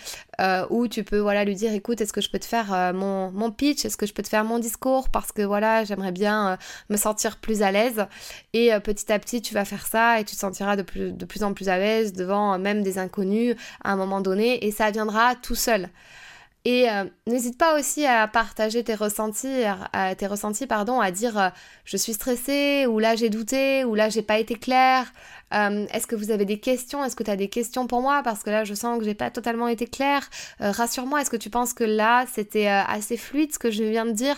où 0.69 0.88
tu 0.88 1.04
peux 1.04 1.19
voilà 1.19 1.45
lui 1.45 1.56
dire 1.56 1.73
écoute, 1.73 2.02
est-ce 2.02 2.13
que 2.13 2.21
je 2.21 2.30
peux 2.30 2.39
te 2.39 2.45
faire 2.45 2.93
mon, 2.93 3.32
mon, 3.32 3.52
pitch, 3.52 3.86
est-ce 3.86 3.97
que 3.97 4.06
je 4.06 4.13
peux 4.13 4.23
te 4.23 4.30
faire 4.30 4.43
mon 4.43 4.60
discours? 4.60 5.10
Parce 5.10 5.32
que 5.32 5.41
voilà, 5.41 5.84
j'aimerais 5.84 6.12
bien 6.12 6.58
me 6.89 6.97
sentir 6.97 7.38
plus 7.38 7.62
à 7.62 7.71
l'aise. 7.71 8.06
Et 8.54 8.71
petit 8.84 9.12
à 9.12 9.19
petit, 9.19 9.41
tu 9.41 9.54
vas 9.54 9.63
faire 9.63 9.86
ça 9.86 10.19
et 10.19 10.26
tu 10.26 10.36
te 10.36 10.39
sentiras 10.39 10.76
de 10.76 10.82
plus, 10.82 11.12
de 11.13 11.26
plus 11.26 11.43
en 11.43 11.54
plus 11.54 11.69
à 11.69 11.78
l'aise 11.78 12.13
devant 12.13 12.58
même 12.58 12.84
des 12.84 12.97
inconnus 12.97 13.56
à 13.84 13.93
un 13.93 13.95
moment 13.95 14.21
donné 14.21 14.65
et 14.65 14.71
ça 14.71 14.91
viendra 14.91 15.36
tout 15.36 15.56
seul. 15.56 15.89
Et 16.65 16.89
euh, 16.89 17.04
n'hésite 17.28 17.58
pas 17.58 17.78
aussi 17.78 18.06
à 18.06 18.26
partager 18.28 18.86
tes 18.86 18.95
ressentis, 18.95 19.63
à, 19.91 20.15
tes 20.15 20.28
ressentis 20.28 20.65
pardon, 20.65 21.02
à 21.02 21.12
dire 21.12 21.38
euh, 21.38 21.49
je 21.84 21.97
suis 21.97 22.13
stressée 22.13 22.86
ou 22.88 22.99
là 22.99 23.17
j'ai 23.17 23.30
douté 23.30 23.84
ou 23.84 23.95
là 23.95 24.08
j'ai 24.08 24.21
pas 24.21 24.39
été 24.39 24.56
claire. 24.56 25.12
Euh, 25.54 25.86
est-ce 25.91 26.08
que 26.08 26.15
vous 26.15 26.32
avez 26.32 26.45
des 26.45 26.60
questions? 26.62 27.04
Est-ce 27.04 27.17
que 27.17 27.23
tu 27.23 27.30
as 27.30 27.36
des 27.36 27.49
questions 27.49 27.86
pour 27.86 28.02
moi? 28.02 28.21
Parce 28.23 28.43
que 28.43 28.49
là 28.49 28.63
je 28.63 28.73
sens 28.76 28.97
que 28.97 29.04
j'ai 29.04 29.13
pas 29.13 29.30
totalement 29.30 29.67
été 29.67 29.88
claire. 29.88 30.30
Rassure-moi, 30.60 31.21
est-ce 31.21 31.30
que 31.30 31.38
tu 31.38 31.49
penses 31.49 31.73
que 31.73 31.84
là 31.84 32.26
c'était 32.32 32.67
assez 32.67 33.17
fluide 33.17 33.52
ce 33.52 33.60
que 33.60 33.69
je 33.69 33.84
viens 33.84 34.06
de 34.06 34.12
dire? 34.12 34.38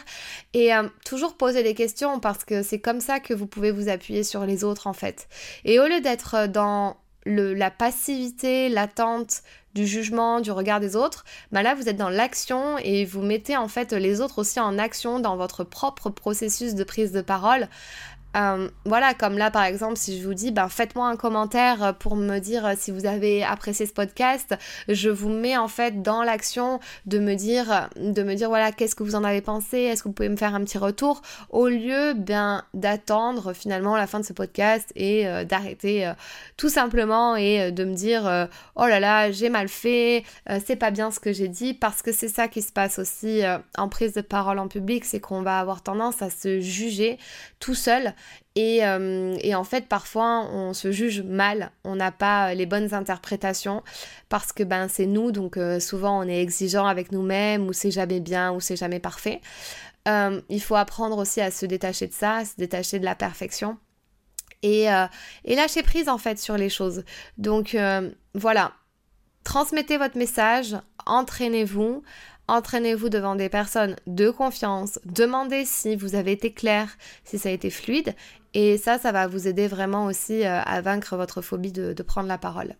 Et 0.55 0.71
toujours 1.05 1.37
poser 1.37 1.61
des 1.61 1.75
questions 1.75 2.19
parce 2.19 2.43
que 2.43 2.63
c'est 2.63 2.79
comme 2.79 3.01
ça 3.01 3.19
que 3.19 3.35
vous 3.35 3.45
pouvez 3.45 3.71
vous 3.71 3.87
appuyer 3.87 4.23
sur 4.23 4.45
les 4.47 4.63
autres 4.63 4.87
en 4.87 4.93
fait. 4.93 5.27
Et 5.63 5.79
au 5.79 5.85
lieu 5.85 6.01
d'être 6.01 6.47
dans 6.47 6.97
la 7.25 7.71
passivité, 7.71 8.69
l'attente, 8.69 9.41
du 9.75 9.85
jugement, 9.85 10.39
du 10.39 10.51
regard 10.51 10.79
des 10.79 10.95
autres, 10.95 11.25
bah 11.51 11.61
là 11.61 11.75
vous 11.75 11.89
êtes 11.89 11.97
dans 11.97 12.09
l'action 12.09 12.77
et 12.77 13.03
vous 13.03 13.21
mettez 13.21 13.57
en 13.57 13.67
fait 13.67 13.91
les 13.91 14.21
autres 14.21 14.39
aussi 14.39 14.59
en 14.59 14.79
action 14.79 15.19
dans 15.19 15.35
votre 15.35 15.65
propre 15.65 16.09
processus 16.09 16.75
de 16.75 16.83
prise 16.85 17.11
de 17.11 17.21
parole. 17.21 17.67
Euh, 18.35 18.69
voilà, 18.83 19.13
comme 19.13 19.37
là 19.37 19.49
par 19.49 19.63
exemple, 19.63 19.97
si 19.97 20.19
je 20.19 20.27
vous 20.27 20.33
dis, 20.33 20.51
ben, 20.51 20.67
faites-moi 20.67 21.07
un 21.07 21.15
commentaire 21.15 21.95
pour 21.99 22.15
me 22.15 22.39
dire 22.39 22.73
si 22.77 22.91
vous 22.91 23.05
avez 23.05 23.43
apprécié 23.43 23.85
ce 23.85 23.93
podcast, 23.93 24.55
je 24.89 25.09
vous 25.09 25.29
mets 25.29 25.57
en 25.57 25.67
fait 25.67 26.01
dans 26.01 26.23
l'action 26.23 26.79
de 27.05 27.19
me 27.19 27.35
dire, 27.35 27.89
de 27.95 28.23
me 28.23 28.35
dire 28.35 28.49
voilà, 28.49 28.71
qu'est-ce 28.71 28.95
que 28.95 29.03
vous 29.03 29.15
en 29.15 29.23
avez 29.23 29.41
pensé, 29.41 29.77
est-ce 29.79 30.03
que 30.03 30.09
vous 30.09 30.13
pouvez 30.13 30.29
me 30.29 30.35
faire 30.35 30.53
un 30.53 30.63
petit 30.63 30.77
retour, 30.77 31.21
au 31.49 31.67
lieu 31.67 32.13
bien 32.13 32.63
d'attendre 32.73 33.53
finalement 33.53 33.95
la 33.95 34.07
fin 34.07 34.19
de 34.19 34.25
ce 34.25 34.33
podcast 34.33 34.91
et 34.95 35.27
euh, 35.27 35.45
d'arrêter 35.45 36.05
euh, 36.05 36.13
tout 36.57 36.69
simplement 36.69 37.35
et 37.35 37.71
de 37.71 37.85
me 37.85 37.93
dire 37.93 38.49
oh 38.75 38.85
là 38.85 38.99
là, 38.99 39.31
j'ai 39.31 39.49
mal 39.49 39.67
fait, 39.67 40.23
c'est 40.65 40.75
pas 40.75 40.91
bien 40.91 41.11
ce 41.11 41.19
que 41.19 41.31
j'ai 41.31 41.47
dit, 41.47 41.73
parce 41.73 42.01
que 42.01 42.11
c'est 42.11 42.27
ça 42.27 42.47
qui 42.47 42.61
se 42.61 42.71
passe 42.71 42.99
aussi 42.99 43.41
en 43.77 43.89
prise 43.89 44.13
de 44.13 44.21
parole 44.21 44.59
en 44.59 44.67
public, 44.67 45.05
c'est 45.05 45.19
qu'on 45.19 45.41
va 45.41 45.59
avoir 45.59 45.81
tendance 45.81 46.21
à 46.21 46.29
se 46.29 46.59
juger 46.59 47.17
tout 47.59 47.75
seul 47.75 48.13
Et, 48.55 48.85
euh, 48.85 49.35
et, 49.41 49.53
en 49.53 49.65
fait, 49.65 49.87
parfois, 49.87 50.47
on 50.49 50.73
se 50.73 50.91
juge 50.91 51.21
mal, 51.21 51.71
on 51.83 51.97
n'a 51.97 52.11
pas 52.11 52.53
les 52.53 52.65
bonnes 52.65 52.93
interprétations 52.93 53.83
parce 54.29 54.53
que 54.53 54.63
ben, 54.63 54.87
c'est 54.87 55.05
nous, 55.05 55.33
donc 55.33 55.57
euh, 55.57 55.81
souvent 55.81 56.23
on 56.23 56.27
est 56.27 56.41
exigeant 56.41 56.85
avec 56.85 57.11
nous-mêmes 57.11 57.67
ou 57.67 57.73
c'est 57.73 57.91
jamais 57.91 58.21
bien 58.21 58.53
ou 58.53 58.61
c'est 58.61 58.77
jamais 58.77 59.01
parfait. 59.01 59.41
Euh, 60.07 60.41
il 60.47 60.61
faut 60.61 60.75
apprendre 60.75 61.17
aussi 61.17 61.41
à 61.41 61.51
se 61.51 61.65
détacher 61.65 62.07
de 62.07 62.13
ça, 62.13 62.35
à 62.37 62.45
se 62.45 62.55
détacher 62.57 62.99
de 62.99 63.05
la 63.05 63.15
perfection 63.15 63.77
et, 64.61 64.85
et 65.43 65.55
lâcher 65.55 65.83
prise 65.83 66.09
en 66.09 66.17
fait 66.17 66.39
sur 66.39 66.57
les 66.57 66.69
choses. 66.69 67.03
Donc 67.37 67.77
voilà, 68.33 68.71
transmettez 69.43 69.97
votre 69.97 70.17
message, 70.17 70.75
entraînez-vous, 71.05 72.03
Entraînez-vous 72.47 73.09
devant 73.09 73.35
des 73.35 73.49
personnes 73.49 73.95
de 74.05 74.29
confiance, 74.29 74.99
demandez 75.05 75.65
si 75.65 75.95
vous 75.95 76.13
avez 76.13 76.31
été 76.31 76.53
clair, 76.53 76.95
si 77.23 77.39
ça 77.39 77.49
a 77.49 77.51
été 77.51 77.71
fluide, 77.71 78.13
et 78.53 78.77
ça, 78.77 78.99
ça 78.99 79.11
va 79.11 79.27
vous 79.27 79.47
aider 79.47 79.67
vraiment 79.67 80.05
aussi 80.05 80.45
euh, 80.45 80.61
à 80.61 80.79
vaincre 80.81 81.17
votre 81.17 81.41
phobie 81.41 81.71
de, 81.71 81.93
prendre 82.03 82.27
la 82.27 82.37
parole. 82.37 82.75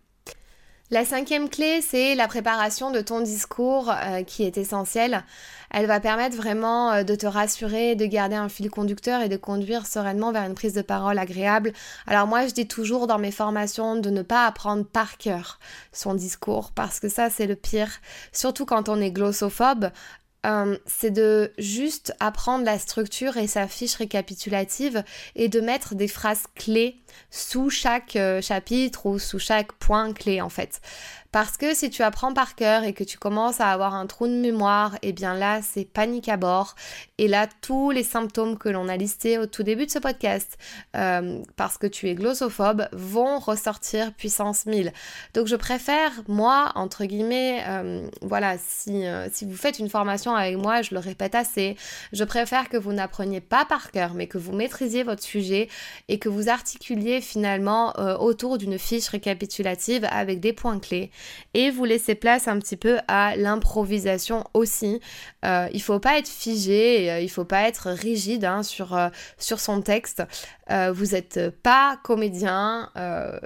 La 0.92 1.04
cinquième 1.04 1.48
clé, 1.48 1.80
c'est 1.82 2.14
la 2.14 2.28
préparation 2.28 2.92
de 2.92 3.00
ton 3.00 3.20
discours 3.20 3.90
euh, 3.90 4.22
qui 4.22 4.44
est 4.44 4.56
essentielle. 4.56 5.24
Elle 5.72 5.86
va 5.86 5.98
permettre 5.98 6.36
vraiment 6.36 6.92
euh, 6.92 7.02
de 7.02 7.16
te 7.16 7.26
rassurer, 7.26 7.96
de 7.96 8.06
garder 8.06 8.36
un 8.36 8.48
fil 8.48 8.70
conducteur 8.70 9.20
et 9.20 9.28
de 9.28 9.36
conduire 9.36 9.84
sereinement 9.84 10.30
vers 10.30 10.44
une 10.44 10.54
prise 10.54 10.74
de 10.74 10.82
parole 10.82 11.18
agréable. 11.18 11.72
Alors 12.06 12.28
moi, 12.28 12.46
je 12.46 12.52
dis 12.52 12.68
toujours 12.68 13.08
dans 13.08 13.18
mes 13.18 13.32
formations 13.32 13.96
de 13.96 14.10
ne 14.10 14.22
pas 14.22 14.46
apprendre 14.46 14.84
par 14.84 15.18
cœur 15.18 15.58
son 15.90 16.14
discours 16.14 16.70
parce 16.70 17.00
que 17.00 17.08
ça, 17.08 17.30
c'est 17.30 17.48
le 17.48 17.56
pire. 17.56 17.90
Surtout 18.30 18.64
quand 18.64 18.88
on 18.88 19.00
est 19.00 19.10
glossophobe. 19.10 19.90
Euh, 20.46 20.78
c'est 20.86 21.10
de 21.10 21.52
juste 21.58 22.14
apprendre 22.20 22.64
la 22.64 22.78
structure 22.78 23.36
et 23.36 23.48
sa 23.48 23.66
fiche 23.66 23.96
récapitulative 23.96 25.02
et 25.34 25.48
de 25.48 25.60
mettre 25.60 25.94
des 25.94 26.08
phrases 26.08 26.44
clés 26.54 27.00
sous 27.30 27.68
chaque 27.68 28.16
euh, 28.16 28.40
chapitre 28.40 29.06
ou 29.06 29.18
sous 29.18 29.40
chaque 29.40 29.72
point 29.72 30.12
clé 30.12 30.40
en 30.40 30.48
fait. 30.48 30.80
Parce 31.36 31.58
que 31.58 31.74
si 31.74 31.90
tu 31.90 32.02
apprends 32.02 32.32
par 32.32 32.54
cœur 32.54 32.84
et 32.84 32.94
que 32.94 33.04
tu 33.04 33.18
commences 33.18 33.60
à 33.60 33.70
avoir 33.70 33.94
un 33.94 34.06
trou 34.06 34.26
de 34.26 34.32
mémoire, 34.32 34.94
et 35.02 35.08
eh 35.08 35.12
bien 35.12 35.34
là, 35.34 35.60
c'est 35.60 35.84
panique 35.84 36.30
à 36.30 36.38
bord. 36.38 36.74
Et 37.18 37.28
là, 37.28 37.46
tous 37.60 37.90
les 37.90 38.04
symptômes 38.04 38.56
que 38.56 38.70
l'on 38.70 38.88
a 38.88 38.96
listés 38.96 39.36
au 39.36 39.44
tout 39.44 39.62
début 39.62 39.84
de 39.84 39.90
ce 39.90 39.98
podcast, 39.98 40.56
euh, 40.96 41.42
parce 41.56 41.76
que 41.76 41.86
tu 41.86 42.08
es 42.08 42.14
glossophobe, 42.14 42.88
vont 42.92 43.38
ressortir 43.38 44.14
puissance 44.14 44.64
1000. 44.64 44.94
Donc 45.34 45.46
je 45.46 45.56
préfère, 45.56 46.10
moi, 46.26 46.72
entre 46.74 47.04
guillemets, 47.04 47.62
euh, 47.68 48.08
voilà, 48.22 48.56
si, 48.56 49.06
euh, 49.06 49.28
si 49.30 49.44
vous 49.44 49.56
faites 49.56 49.78
une 49.78 49.90
formation 49.90 50.34
avec 50.34 50.56
moi, 50.56 50.80
je 50.80 50.94
le 50.94 51.00
répète 51.00 51.34
assez, 51.34 51.76
je 52.14 52.24
préfère 52.24 52.70
que 52.70 52.78
vous 52.78 52.94
n'appreniez 52.94 53.42
pas 53.42 53.66
par 53.66 53.90
cœur, 53.90 54.14
mais 54.14 54.26
que 54.26 54.38
vous 54.38 54.52
maîtrisiez 54.52 55.02
votre 55.02 55.22
sujet 55.22 55.68
et 56.08 56.18
que 56.18 56.30
vous 56.30 56.48
articuliez 56.48 57.20
finalement 57.20 57.92
autour 58.20 58.56
d'une 58.56 58.78
fiche 58.78 59.08
récapitulative 59.08 60.08
avec 60.10 60.40
des 60.40 60.54
points 60.54 60.78
clés 60.78 61.10
et 61.54 61.70
vous 61.70 61.84
laissez 61.84 62.14
place 62.14 62.48
un 62.48 62.58
petit 62.58 62.76
peu 62.76 62.98
à 63.08 63.36
l'improvisation 63.36 64.44
aussi. 64.54 65.00
Euh, 65.44 65.68
il 65.72 65.82
faut 65.82 66.00
pas 66.00 66.18
être 66.18 66.28
figé, 66.28 67.10
euh, 67.10 67.20
il 67.20 67.30
faut 67.30 67.44
pas 67.44 67.68
être 67.68 67.90
rigide 67.90 68.44
hein, 68.44 68.62
sur, 68.62 68.96
euh, 68.96 69.08
sur 69.38 69.60
son 69.60 69.80
texte. 69.80 70.22
vous 70.68 71.06
n'êtes 71.06 71.50
pas 71.62 71.98
comédien 72.02 72.90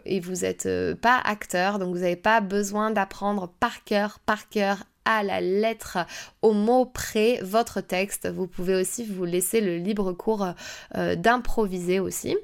et 0.04 0.20
vous 0.20 0.36
n'êtes 0.42 0.68
pas 1.00 1.18
acteur, 1.18 1.78
donc 1.78 1.94
vous 1.94 2.00
n'avez 2.00 2.16
pas 2.16 2.40
besoin 2.40 2.90
d'apprendre 2.90 3.52
par 3.60 3.84
cœur, 3.84 4.18
par 4.20 4.48
cœur 4.48 4.78
à 5.04 5.22
la 5.22 5.40
lettre, 5.40 5.98
au 6.42 6.52
mot 6.52 6.86
près, 6.86 7.40
votre 7.42 7.80
texte. 7.80 8.28
Vous 8.28 8.46
pouvez 8.46 8.74
aussi 8.74 9.04
vous 9.04 9.24
laisser 9.24 9.60
le 9.60 9.76
libre 9.76 10.12
cours 10.12 10.46
d'improviser 10.94 12.00
aussi. 12.00 12.36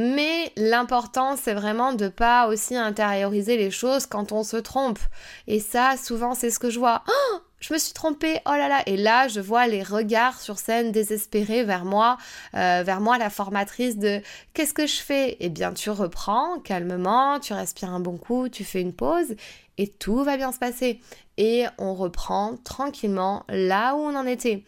Mais 0.00 0.52
l'important, 0.56 1.34
c'est 1.34 1.54
vraiment 1.54 1.92
de 1.92 2.06
pas 2.06 2.46
aussi 2.46 2.76
intérioriser 2.76 3.56
les 3.56 3.72
choses 3.72 4.06
quand 4.06 4.30
on 4.30 4.44
se 4.44 4.56
trompe. 4.56 5.00
Et 5.48 5.58
ça, 5.58 5.96
souvent, 5.96 6.34
c'est 6.34 6.50
ce 6.50 6.60
que 6.60 6.70
je 6.70 6.78
vois. 6.78 7.02
Oh, 7.08 7.38
je 7.58 7.74
me 7.74 7.78
suis 7.80 7.94
trompée, 7.94 8.38
oh 8.46 8.52
là 8.52 8.68
là. 8.68 8.80
Et 8.86 8.96
là, 8.96 9.26
je 9.26 9.40
vois 9.40 9.66
les 9.66 9.82
regards 9.82 10.40
sur 10.40 10.60
scène 10.60 10.92
désespérés 10.92 11.64
vers 11.64 11.84
moi, 11.84 12.16
euh, 12.54 12.84
vers 12.86 13.00
moi, 13.00 13.18
la 13.18 13.28
formatrice 13.28 13.98
de 13.98 14.22
qu'est-ce 14.54 14.72
que 14.72 14.86
je 14.86 15.00
fais? 15.00 15.36
Eh 15.40 15.48
bien, 15.48 15.72
tu 15.72 15.90
reprends 15.90 16.60
calmement, 16.60 17.40
tu 17.40 17.52
respires 17.52 17.90
un 17.90 17.98
bon 17.98 18.18
coup, 18.18 18.48
tu 18.48 18.62
fais 18.62 18.80
une 18.80 18.94
pause 18.94 19.34
et 19.78 19.88
tout 19.88 20.22
va 20.22 20.36
bien 20.36 20.52
se 20.52 20.60
passer. 20.60 21.00
Et 21.38 21.64
on 21.76 21.94
reprend 21.94 22.56
tranquillement 22.62 23.44
là 23.48 23.96
où 23.96 23.98
on 23.98 24.14
en 24.14 24.26
était. 24.26 24.62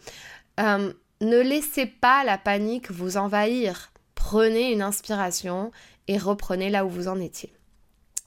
Euh, 0.59 0.91
ne 1.21 1.39
laissez 1.39 1.85
pas 1.85 2.25
la 2.25 2.37
panique 2.37 2.91
vous 2.91 3.15
envahir 3.15 3.91
prenez 4.23 4.71
une 4.71 4.83
inspiration 4.83 5.71
et 6.07 6.17
reprenez 6.17 6.69
là 6.69 6.85
où 6.85 6.89
vous 6.89 7.07
en 7.07 7.19
étiez. 7.19 7.51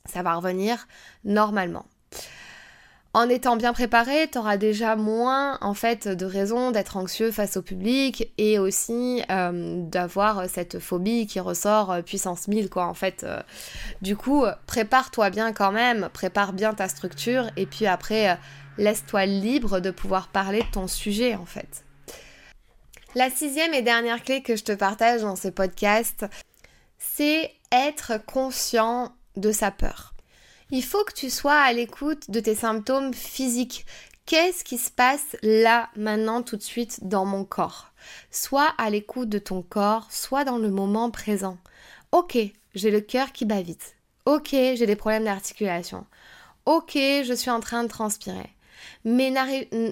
Ça 0.07 0.23
va 0.23 0.35
revenir 0.35 0.89
normalement. 1.25 1.87
En 3.15 3.29
étant 3.29 3.57
bien 3.57 3.73
préparé, 3.73 4.29
tu 4.31 4.39
auras 4.39 4.57
déjà 4.57 4.97
moins 4.97 5.57
en 5.61 5.73
fait 5.73 6.09
de 6.09 6.27
raisons 6.27 6.73
d'être 6.73 6.97
anxieux 6.97 7.31
face 7.31 7.57
au 7.57 7.63
public 7.63 8.33
et 8.39 8.59
aussi 8.59 9.23
euh, 9.31 9.83
d'avoir 9.83 10.49
cette 10.49 10.81
phobie 10.81 11.29
qui 11.29 11.39
ressort 11.39 11.93
euh, 11.93 12.03
puissance 12.03 12.49
1000 12.49 12.69
quoi 12.69 12.87
en 12.87 12.95
fait. 12.95 13.23
Euh. 13.23 13.41
du 14.03 14.17
coup, 14.17 14.45
prépare-toi 14.67 15.31
bien 15.31 15.53
quand 15.53 15.71
même, 15.71 16.09
prépare 16.13 16.53
bien 16.53 16.75
ta 16.75 16.89
structure 16.89 17.47
et 17.57 17.67
puis 17.67 17.87
après 17.87 18.37
laisse-toi 18.79 19.27
libre 19.27 19.79
de 19.79 19.93
pouvoir 19.93 20.27
parler 20.27 20.63
de 20.63 20.71
ton 20.73 20.89
sujet 20.89 21.37
en 21.37 21.47
fait. 21.47 21.84
La 23.17 23.31
sixième 23.31 23.75
et 23.75 23.83
dernière 23.83 24.25
clé 24.25 24.43
que 24.43 24.57
je 24.57 24.65
te 24.65 24.73
partage 24.73 25.23
dans 25.23 25.37
ce 25.37 25.47
podcast, 25.47 26.27
c'est 26.99 27.53
être 27.71 28.15
conscient 28.27 29.15
de 29.37 29.53
sa 29.53 29.71
peur. 29.71 30.15
Il 30.71 30.83
faut 30.83 31.05
que 31.05 31.13
tu 31.13 31.31
sois 31.31 31.61
à 31.61 31.73
l'écoute 31.73 32.29
de 32.33 32.41
tes 32.41 32.57
symptômes 32.57 33.15
physiques. 33.15 33.87
Qu'est-ce 34.27 34.65
qui 34.65 34.79
se 34.79 34.91
passe 34.91 35.37
là, 35.43 35.91
maintenant, 35.95 36.43
tout 36.43 36.57
de 36.57 36.63
suite 36.63 37.07
dans 37.07 37.25
mon 37.25 37.45
corps? 37.45 37.93
Soit 38.33 38.75
à 38.79 38.91
l'écoute 38.91 39.29
de 39.29 39.39
ton 39.39 39.63
corps, 39.63 40.09
soit 40.11 40.43
dans 40.43 40.59
le 40.59 40.71
moment 40.71 41.13
présent. 41.13 41.57
Ok, 42.11 42.37
j'ai 42.75 42.91
le 42.91 43.01
cœur 43.01 43.31
qui 43.31 43.45
bat 43.45 43.63
vite. 43.63 43.95
Ok, 44.27 44.49
j'ai 44.51 44.87
des 44.87 44.97
problèmes 44.97 45.25
d'articulation. 45.25 46.05
Ok, 46.67 46.95
je 46.95 47.35
suis 47.37 47.51
en 47.51 47.61
train 47.61 47.85
de 47.85 47.89
transpirer 47.89 48.51
mais 49.05 49.33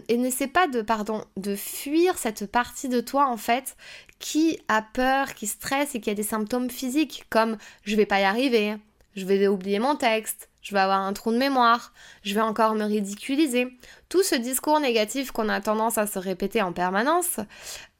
n'essaie 0.08 0.46
pas 0.46 0.66
de, 0.66 0.82
pardon, 0.82 1.24
de 1.36 1.56
fuir 1.56 2.18
cette 2.18 2.50
partie 2.50 2.88
de 2.88 3.00
toi 3.00 3.26
en 3.28 3.36
fait 3.36 3.76
qui 4.18 4.58
a 4.68 4.82
peur, 4.82 5.34
qui 5.34 5.46
stresse 5.46 5.94
et 5.94 6.00
qui 6.00 6.10
a 6.10 6.14
des 6.14 6.22
symptômes 6.22 6.70
physiques 6.70 7.24
comme 7.30 7.56
je 7.84 7.96
vais 7.96 8.06
pas 8.06 8.20
y 8.20 8.24
arriver, 8.24 8.76
je 9.16 9.24
vais 9.24 9.46
oublier 9.48 9.78
mon 9.78 9.96
texte, 9.96 10.48
je 10.62 10.74
vais 10.74 10.80
avoir 10.80 11.00
un 11.00 11.12
trou 11.12 11.32
de 11.32 11.38
mémoire, 11.38 11.92
je 12.22 12.34
vais 12.34 12.40
encore 12.40 12.74
me 12.74 12.84
ridiculiser. 12.84 13.76
Tout 14.08 14.22
ce 14.22 14.36
discours 14.36 14.78
négatif 14.78 15.32
qu'on 15.32 15.48
a 15.48 15.60
tendance 15.60 15.98
à 15.98 16.06
se 16.06 16.18
répéter 16.18 16.62
en 16.62 16.72
permanence, 16.72 17.40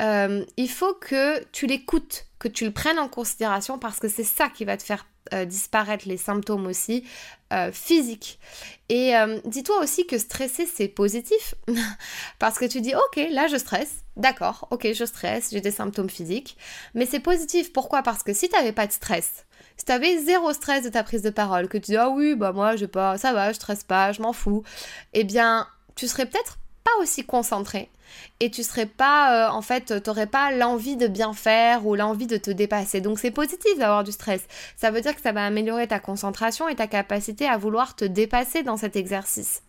euh, 0.00 0.44
il 0.57 0.70
faut 0.70 0.94
que 0.94 1.44
tu 1.50 1.66
l'écoutes, 1.66 2.26
que 2.38 2.48
tu 2.48 2.64
le 2.64 2.70
prennes 2.70 3.00
en 3.00 3.09
considération 3.09 3.78
parce 3.78 3.98
que 3.98 4.09
c'est 4.09 4.24
ça 4.24 4.48
qui 4.48 4.64
va 4.64 4.76
te 4.76 4.83
faire 4.85 5.07
euh, 5.32 5.44
disparaître 5.44 6.08
les 6.08 6.16
symptômes 6.16 6.66
aussi 6.66 7.04
euh, 7.52 7.70
physiques. 7.72 8.38
Et 8.88 9.16
euh, 9.16 9.38
dis-toi 9.44 9.78
aussi 9.80 10.06
que 10.06 10.18
stresser 10.18 10.66
c'est 10.66 10.88
positif 10.88 11.54
parce 12.38 12.58
que 12.58 12.64
tu 12.64 12.80
dis 12.80 12.94
ok 12.94 13.28
là 13.30 13.46
je 13.46 13.56
stresse, 13.56 14.04
d'accord, 14.16 14.68
ok 14.70 14.92
je 14.92 15.04
stresse, 15.04 15.50
j'ai 15.52 15.61
des 15.61 15.70
symptômes 15.70 16.11
physiques, 16.11 16.56
mais 16.94 17.06
c'est 17.06 17.20
positif. 17.20 17.72
Pourquoi? 17.72 18.02
Parce 18.02 18.22
que 18.22 18.32
si 18.32 18.48
tu 18.48 18.56
n'avais 18.56 18.72
pas 18.72 18.87
de 18.87 18.92
stress, 18.92 19.46
si 19.76 19.85
tu 19.85 19.92
avais 19.92 20.18
zéro 20.18 20.52
stress 20.52 20.85
de 20.85 20.88
ta 20.88 21.02
prise 21.04 21.22
de 21.22 21.30
parole, 21.30 21.68
que 21.68 21.78
tu 21.78 21.92
dis 21.92 21.96
ah 21.96 22.11
oui 22.11 22.35
bah 22.35 22.52
moi 22.52 22.76
je 22.76 22.87
pas, 22.87 23.16
ça 23.16 23.32
va, 23.32 23.50
je 23.52 23.56
stresse 23.56 23.85
pas, 23.85 24.12
je 24.12 24.22
m'en 24.22 24.32
fous, 24.32 24.64
eh 25.12 25.24
bien 25.24 25.68
tu 25.94 26.08
serais 26.08 26.26
peut-être 26.26 26.58
pas 26.84 26.90
aussi 27.00 27.24
concentré. 27.24 27.88
Et 28.40 28.50
tu 28.50 28.62
serais 28.62 28.86
pas 28.86 29.48
euh, 29.48 29.50
en 29.50 29.62
fait 29.62 30.02
t'aurais 30.02 30.26
pas 30.26 30.52
l'envie 30.52 30.96
de 30.96 31.06
bien 31.06 31.32
faire 31.32 31.86
ou 31.86 31.94
l'envie 31.94 32.26
de 32.26 32.36
te 32.36 32.50
dépasser. 32.50 33.00
Donc 33.00 33.18
c'est 33.18 33.30
positif 33.30 33.78
d'avoir 33.78 34.04
du 34.04 34.12
stress. 34.12 34.42
Ça 34.76 34.90
veut 34.90 35.00
dire 35.00 35.14
que 35.14 35.22
ça 35.22 35.32
va 35.32 35.44
améliorer 35.44 35.86
ta 35.86 35.98
concentration 35.98 36.68
et 36.68 36.74
ta 36.74 36.86
capacité 36.86 37.46
à 37.46 37.56
vouloir 37.56 37.96
te 37.96 38.04
dépasser 38.04 38.62
dans 38.62 38.76
cet 38.76 38.96
exercice. 38.96 39.62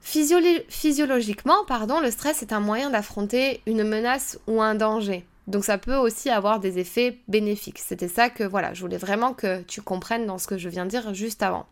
Physiologiquement 0.00 1.64
pardon 1.66 2.00
le 2.00 2.10
stress 2.10 2.42
est 2.42 2.52
un 2.52 2.60
moyen 2.60 2.90
d'affronter 2.90 3.60
une 3.66 3.84
menace 3.84 4.38
ou 4.46 4.62
un 4.62 4.74
danger. 4.74 5.24
Donc 5.46 5.64
ça 5.64 5.78
peut 5.78 5.96
aussi 5.96 6.30
avoir 6.30 6.60
des 6.60 6.78
effets 6.78 7.18
bénéfiques. 7.26 7.80
C'était 7.80 8.08
ça 8.08 8.30
que 8.30 8.44
voilà 8.44 8.72
je 8.72 8.80
voulais 8.82 8.98
vraiment 8.98 9.34
que 9.34 9.62
tu 9.62 9.82
comprennes 9.82 10.26
dans 10.26 10.38
ce 10.38 10.46
que 10.46 10.58
je 10.58 10.68
viens 10.68 10.84
de 10.84 10.90
dire 10.90 11.12
juste 11.12 11.42
avant 11.42 11.66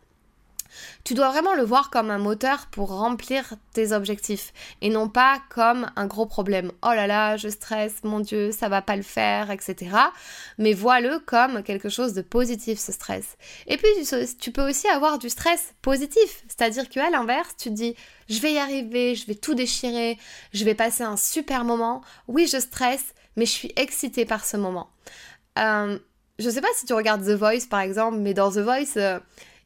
Tu 1.04 1.14
dois 1.14 1.30
vraiment 1.30 1.54
le 1.54 1.62
voir 1.62 1.90
comme 1.90 2.10
un 2.10 2.18
moteur 2.18 2.66
pour 2.70 2.90
remplir 2.90 3.54
tes 3.72 3.92
objectifs 3.92 4.52
et 4.80 4.90
non 4.90 5.08
pas 5.08 5.40
comme 5.50 5.90
un 5.96 6.06
gros 6.06 6.26
problème. 6.26 6.72
Oh 6.82 6.92
là 6.92 7.06
là, 7.06 7.36
je 7.36 7.48
stresse, 7.48 8.04
mon 8.04 8.20
Dieu, 8.20 8.52
ça 8.52 8.68
va 8.68 8.82
pas 8.82 8.96
le 8.96 9.02
faire, 9.02 9.50
etc. 9.50 9.90
Mais 10.58 10.72
vois-le 10.72 11.18
comme 11.20 11.62
quelque 11.62 11.88
chose 11.88 12.12
de 12.12 12.22
positif, 12.22 12.78
ce 12.78 12.92
stress. 12.92 13.36
Et 13.66 13.76
puis, 13.76 13.88
tu 14.40 14.52
peux 14.52 14.68
aussi 14.68 14.88
avoir 14.88 15.18
du 15.18 15.28
stress 15.28 15.74
positif, 15.82 16.44
c'est-à-dire 16.48 16.88
qu'à 16.88 17.10
l'inverse, 17.10 17.54
tu 17.58 17.70
te 17.70 17.74
dis, 17.74 17.94
je 18.28 18.40
vais 18.40 18.52
y 18.52 18.58
arriver, 18.58 19.14
je 19.14 19.26
vais 19.26 19.34
tout 19.34 19.54
déchirer, 19.54 20.18
je 20.52 20.64
vais 20.64 20.74
passer 20.74 21.02
un 21.02 21.16
super 21.16 21.64
moment. 21.64 22.02
Oui, 22.26 22.46
je 22.46 22.58
stresse, 22.58 23.14
mais 23.36 23.46
je 23.46 23.52
suis 23.52 23.72
excitée 23.76 24.24
par 24.24 24.44
ce 24.44 24.56
moment. 24.56 24.90
Euh, 25.58 25.98
je 26.38 26.50
sais 26.50 26.60
pas 26.60 26.68
si 26.74 26.86
tu 26.86 26.92
regardes 26.92 27.24
The 27.24 27.30
Voice 27.30 27.66
par 27.68 27.80
exemple, 27.80 28.18
mais 28.18 28.34
dans 28.34 28.50
The 28.50 28.58
Voice, 28.58 28.96
euh, 28.96 29.18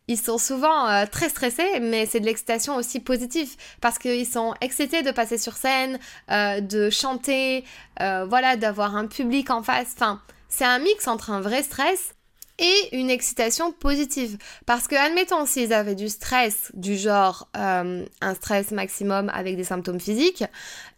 ils 0.09 0.19
sont 0.19 0.38
souvent 0.38 0.88
euh, 0.88 1.07
très 1.11 1.29
stressés, 1.29 1.81
mais 1.81 2.07
c'est 2.07 2.21
de 2.21 2.27
l'excitation 2.27 2.77
aussi 2.77 3.01
positive 3.01 3.51
parce 3.81 3.99
qu'ils 3.99 4.27
sont 4.27 4.55
excités 4.61 5.03
de 5.03 5.11
passer 5.11 5.38
sur 5.38 5.55
scène, 5.55 5.99
euh, 6.31 6.61
de 6.61 6.91
chanter, 6.91 7.65
voilà, 7.99 8.57
d'avoir 8.57 8.97
un 8.97 9.07
public 9.07 9.51
en 9.51 9.62
face. 9.62 9.93
Enfin, 9.95 10.21
c'est 10.49 10.65
un 10.65 10.81
mix 10.81 11.07
entre 11.07 11.31
un 11.31 11.41
vrai 11.41 11.62
stress 11.62 12.15
et 12.62 12.96
une 12.96 13.11
excitation 13.11 13.72
positive. 13.72 14.38
Parce 14.64 14.87
que, 14.88 14.94
admettons, 14.94 15.44
s'ils 15.44 15.72
avaient 15.72 15.96
du 15.96 16.09
stress, 16.09 16.70
du 16.75 16.96
genre 16.96 17.48
euh, 17.57 18.07
un 18.20 18.35
stress 18.35 18.70
maximum 18.70 19.31
avec 19.35 19.57
des 19.57 19.64
symptômes 19.64 20.01
physiques, 20.01 20.44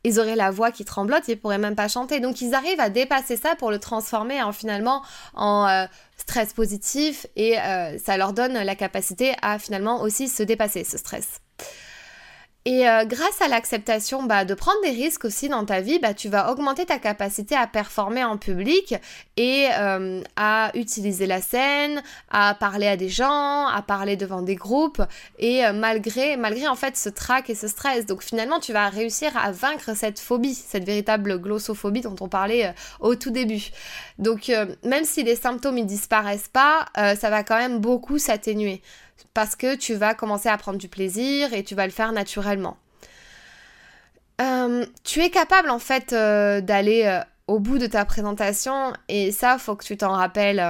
ils 0.04 0.20
auraient 0.20 0.36
la 0.36 0.50
voix 0.50 0.70
qui 0.70 0.84
tremblote, 0.84 1.26
ils 1.26 1.38
pourraient 1.38 1.58
même 1.58 1.74
pas 1.74 1.88
chanter. 1.88 2.20
Donc, 2.20 2.42
ils 2.42 2.54
arrivent 2.54 2.80
à 2.80 2.90
dépasser 2.90 3.36
ça 3.36 3.56
pour 3.56 3.70
le 3.70 3.78
transformer 3.78 4.42
en 4.42 4.52
finalement 4.52 5.02
en 5.34 5.66
euh, 5.66 5.86
stress 6.18 6.52
positif 6.52 7.26
et 7.34 7.58
euh, 7.58 7.98
ça 7.98 8.16
leur 8.18 8.34
donne 8.34 8.52
la 8.52 8.74
capacité 8.74 9.32
à 9.40 9.58
finalement 9.58 10.02
aussi 10.02 10.28
se 10.28 10.42
dépasser 10.42 10.84
ce 10.84 10.98
stress. 10.98 11.40
Et 12.66 12.88
euh, 12.88 13.04
grâce 13.04 13.42
à 13.42 13.48
l'acceptation 13.48 14.22
bah, 14.22 14.46
de 14.46 14.54
prendre 14.54 14.80
des 14.82 14.90
risques 14.90 15.26
aussi 15.26 15.50
dans 15.50 15.66
ta 15.66 15.82
vie, 15.82 15.98
bah, 15.98 16.14
tu 16.14 16.30
vas 16.30 16.50
augmenter 16.50 16.86
ta 16.86 16.98
capacité 16.98 17.54
à 17.54 17.66
performer 17.66 18.24
en 18.24 18.38
public 18.38 18.94
et 19.36 19.68
euh, 19.78 20.22
à 20.36 20.70
utiliser 20.74 21.26
la 21.26 21.42
scène, 21.42 22.02
à 22.30 22.54
parler 22.54 22.86
à 22.86 22.96
des 22.96 23.10
gens, 23.10 23.66
à 23.66 23.82
parler 23.86 24.16
devant 24.16 24.40
des 24.40 24.54
groupes 24.54 25.02
et 25.38 25.66
euh, 25.66 25.74
malgré, 25.74 26.38
malgré 26.38 26.66
en 26.66 26.74
fait 26.74 26.96
ce 26.96 27.10
trac 27.10 27.50
et 27.50 27.54
ce 27.54 27.68
stress. 27.68 28.06
Donc 28.06 28.22
finalement, 28.22 28.60
tu 28.60 28.72
vas 28.72 28.88
réussir 28.88 29.36
à 29.36 29.52
vaincre 29.52 29.94
cette 29.94 30.18
phobie, 30.18 30.54
cette 30.54 30.84
véritable 30.84 31.38
glossophobie 31.38 32.00
dont 32.00 32.16
on 32.22 32.28
parlait 32.28 32.74
au 32.98 33.14
tout 33.14 33.30
début. 33.30 33.72
Donc 34.18 34.50
même 34.84 35.04
si 35.04 35.22
les 35.22 35.36
symptômes 35.36 35.74
ne 35.74 35.82
disparaissent 35.82 36.48
pas, 36.48 36.86
ça 36.94 37.28
va 37.28 37.42
quand 37.42 37.58
même 37.58 37.78
beaucoup 37.78 38.18
s'atténuer 38.18 38.80
parce 39.32 39.56
que 39.56 39.74
tu 39.74 39.94
vas 39.94 40.14
commencer 40.14 40.48
à 40.48 40.56
prendre 40.56 40.78
du 40.78 40.88
plaisir 40.88 41.52
et 41.52 41.64
tu 41.64 41.74
vas 41.74 41.86
le 41.86 41.92
faire 41.92 42.12
naturellement. 42.12 42.76
Euh, 44.40 44.84
tu 45.04 45.20
es 45.20 45.30
capable 45.30 45.70
en 45.70 45.78
fait 45.78 46.12
euh, 46.12 46.60
d'aller 46.60 47.04
euh, 47.04 47.20
au 47.46 47.60
bout 47.60 47.78
de 47.78 47.86
ta 47.86 48.04
présentation 48.04 48.92
et 49.08 49.30
ça, 49.30 49.58
faut 49.58 49.76
que 49.76 49.84
tu 49.84 49.96
t'en 49.96 50.12
rappelles 50.12 50.60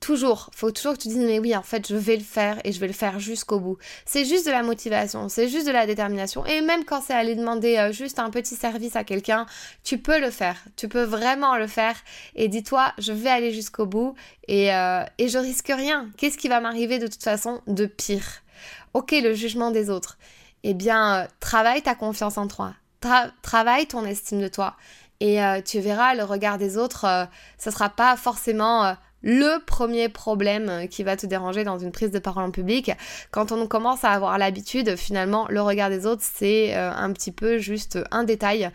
Toujours, 0.00 0.50
faut 0.54 0.70
toujours 0.70 0.92
que 0.92 0.98
tu 0.98 1.08
dises 1.08 1.18
mais 1.18 1.40
oui 1.40 1.56
en 1.56 1.62
fait 1.62 1.88
je 1.88 1.96
vais 1.96 2.16
le 2.16 2.22
faire 2.22 2.60
et 2.64 2.72
je 2.72 2.78
vais 2.78 2.86
le 2.86 2.92
faire 2.92 3.18
jusqu'au 3.18 3.58
bout. 3.58 3.78
C'est 4.06 4.24
juste 4.24 4.46
de 4.46 4.52
la 4.52 4.62
motivation, 4.62 5.28
c'est 5.28 5.48
juste 5.48 5.66
de 5.66 5.72
la 5.72 5.86
détermination. 5.86 6.46
Et 6.46 6.60
même 6.60 6.84
quand 6.84 7.02
c'est 7.02 7.14
aller 7.14 7.34
demander 7.34 7.76
euh, 7.78 7.92
juste 7.92 8.20
un 8.20 8.30
petit 8.30 8.54
service 8.54 8.94
à 8.94 9.02
quelqu'un, 9.02 9.46
tu 9.82 9.98
peux 9.98 10.20
le 10.20 10.30
faire, 10.30 10.56
tu 10.76 10.88
peux 10.88 11.02
vraiment 11.02 11.56
le 11.56 11.66
faire. 11.66 11.96
Et 12.36 12.48
dis-toi 12.48 12.92
je 12.98 13.12
vais 13.12 13.28
aller 13.28 13.52
jusqu'au 13.52 13.86
bout 13.86 14.14
et, 14.46 14.72
euh, 14.72 15.02
et 15.18 15.28
je 15.28 15.38
risque 15.38 15.72
rien. 15.74 16.08
Qu'est-ce 16.16 16.38
qui 16.38 16.48
va 16.48 16.60
m'arriver 16.60 16.98
de 16.98 17.08
toute 17.08 17.22
façon 17.24 17.60
de 17.66 17.86
pire? 17.86 18.42
Ok 18.94 19.10
le 19.10 19.34
jugement 19.34 19.72
des 19.72 19.90
autres. 19.90 20.16
Eh 20.62 20.74
bien 20.74 21.22
euh, 21.22 21.26
travaille 21.40 21.82
ta 21.82 21.96
confiance 21.96 22.38
en 22.38 22.46
toi, 22.46 22.74
travaille 23.42 23.86
ton 23.86 24.04
estime 24.04 24.40
de 24.40 24.48
toi. 24.48 24.76
Et 25.20 25.40
tu 25.64 25.80
verras 25.80 26.14
le 26.14 26.22
regard 26.22 26.58
des 26.58 26.76
autres, 26.78 27.28
ce 27.58 27.72
sera 27.72 27.88
pas 27.88 28.16
forcément 28.16 28.94
le 29.22 29.58
premier 29.64 30.08
problème 30.08 30.88
qui 30.88 31.02
va 31.02 31.16
te 31.16 31.26
déranger 31.26 31.64
dans 31.64 31.78
une 31.78 31.92
prise 31.92 32.10
de 32.10 32.18
parole 32.18 32.44
en 32.44 32.50
public. 32.50 32.92
Quand 33.30 33.52
on 33.52 33.66
commence 33.66 34.04
à 34.04 34.10
avoir 34.10 34.38
l'habitude, 34.38 34.96
finalement, 34.96 35.46
le 35.48 35.60
regard 35.60 35.90
des 35.90 36.06
autres, 36.06 36.22
c'est 36.24 36.76
euh, 36.76 36.92
un 36.92 37.12
petit 37.12 37.32
peu 37.32 37.58
juste 37.58 37.98
un 38.10 38.24
détail. 38.24 38.70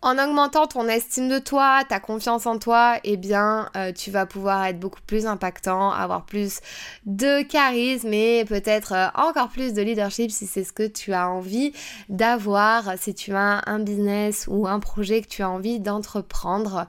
En 0.00 0.16
augmentant 0.16 0.68
ton 0.68 0.86
estime 0.86 1.28
de 1.28 1.40
toi, 1.40 1.82
ta 1.88 1.98
confiance 1.98 2.46
en 2.46 2.60
toi, 2.60 3.00
eh 3.02 3.16
bien, 3.16 3.68
euh, 3.74 3.92
tu 3.92 4.12
vas 4.12 4.26
pouvoir 4.26 4.64
être 4.66 4.78
beaucoup 4.78 5.00
plus 5.04 5.26
impactant, 5.26 5.90
avoir 5.90 6.24
plus 6.24 6.60
de 7.04 7.42
charisme 7.42 8.12
et 8.12 8.44
peut-être 8.44 8.92
euh, 8.92 9.08
encore 9.16 9.48
plus 9.48 9.72
de 9.72 9.82
leadership 9.82 10.30
si 10.30 10.46
c'est 10.46 10.62
ce 10.62 10.72
que 10.72 10.86
tu 10.86 11.12
as 11.14 11.28
envie 11.28 11.72
d'avoir, 12.08 12.96
si 12.96 13.12
tu 13.12 13.34
as 13.34 13.62
un 13.66 13.80
business 13.80 14.46
ou 14.48 14.68
un 14.68 14.78
projet 14.78 15.20
que 15.20 15.26
tu 15.26 15.42
as 15.42 15.50
envie 15.50 15.80
d'entreprendre. 15.80 16.86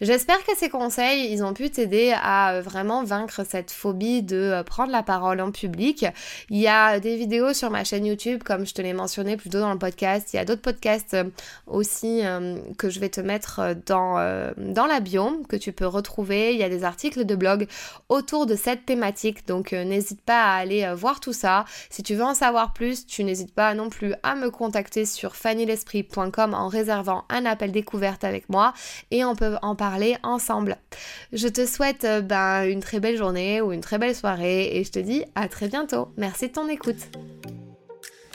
J'espère 0.00 0.44
que 0.44 0.56
ces 0.56 0.68
conseils, 0.68 1.32
ils 1.32 1.44
ont 1.44 1.54
pu 1.54 1.70
t'aider 1.70 2.12
à 2.20 2.54
euh, 2.54 2.60
vraiment 2.60 3.04
vaincre 3.04 3.46
cette 3.48 3.70
phobie 3.70 4.24
de 4.24 4.64
prendre 4.66 4.90
la 4.90 5.04
parole 5.04 5.40
en 5.40 5.52
public. 5.52 6.06
Il 6.50 6.58
y 6.58 6.66
a 6.66 6.98
des 6.98 7.18
vidéos 7.18 7.52
sur 7.52 7.70
ma 7.70 7.84
chaîne 7.84 8.04
YouTube, 8.04 8.42
comme 8.42 8.66
je 8.66 8.74
te 8.74 8.82
l'ai 8.82 8.94
mentionné 8.94 9.36
plus 9.36 9.48
tôt 9.48 9.60
dans 9.60 9.72
le 9.72 9.78
podcast. 9.78 10.30
Il 10.32 10.38
y 10.38 10.40
a 10.40 10.44
d'autres 10.44 10.62
podcasts 10.62 11.16
aussi 11.68 12.22
que 12.76 12.88
je 12.90 13.00
vais 13.00 13.08
te 13.08 13.20
mettre 13.20 13.60
euh, 13.60 13.74
dans, 13.86 14.18
euh, 14.18 14.52
dans 14.56 14.86
la 14.86 15.00
bio, 15.00 15.42
que 15.48 15.56
tu 15.56 15.72
peux 15.72 15.86
retrouver. 15.86 16.52
Il 16.52 16.58
y 16.58 16.62
a 16.62 16.68
des 16.68 16.84
articles 16.84 17.24
de 17.24 17.34
blog 17.34 17.66
autour 18.08 18.46
de 18.46 18.54
cette 18.54 18.86
thématique, 18.86 19.46
donc 19.46 19.72
euh, 19.72 19.84
n'hésite 19.84 20.20
pas 20.20 20.42
à 20.42 20.56
aller 20.56 20.92
voir 20.94 21.20
tout 21.20 21.32
ça. 21.32 21.64
Si 21.90 22.02
tu 22.02 22.14
veux 22.14 22.24
en 22.24 22.34
savoir 22.34 22.72
plus, 22.72 23.06
tu 23.06 23.24
n'hésites 23.24 23.54
pas 23.54 23.74
non 23.74 23.90
plus 23.90 24.14
à 24.22 24.34
me 24.34 24.50
contacter 24.50 25.04
sur 25.04 25.36
fannylesprit.com 25.36 26.54
en 26.54 26.68
réservant 26.68 27.24
un 27.28 27.44
appel 27.46 27.72
découverte 27.72 28.24
avec 28.24 28.48
moi 28.48 28.72
et 29.10 29.24
on 29.24 29.34
peut 29.34 29.56
en 29.62 29.74
parler 29.74 30.16
ensemble. 30.22 30.76
Je 31.32 31.48
te 31.48 31.66
souhaite 31.66 32.06
ben, 32.24 32.64
une 32.64 32.80
très 32.80 33.00
belle 33.00 33.16
journée 33.16 33.60
ou 33.60 33.72
une 33.72 33.80
très 33.80 33.98
belle 33.98 34.14
soirée 34.14 34.76
et 34.76 34.84
je 34.84 34.92
te 34.92 34.98
dis 34.98 35.24
à 35.34 35.48
très 35.48 35.68
bientôt. 35.68 36.08
Merci 36.16 36.48
de 36.48 36.52
ton 36.52 36.68
écoute. 36.68 37.08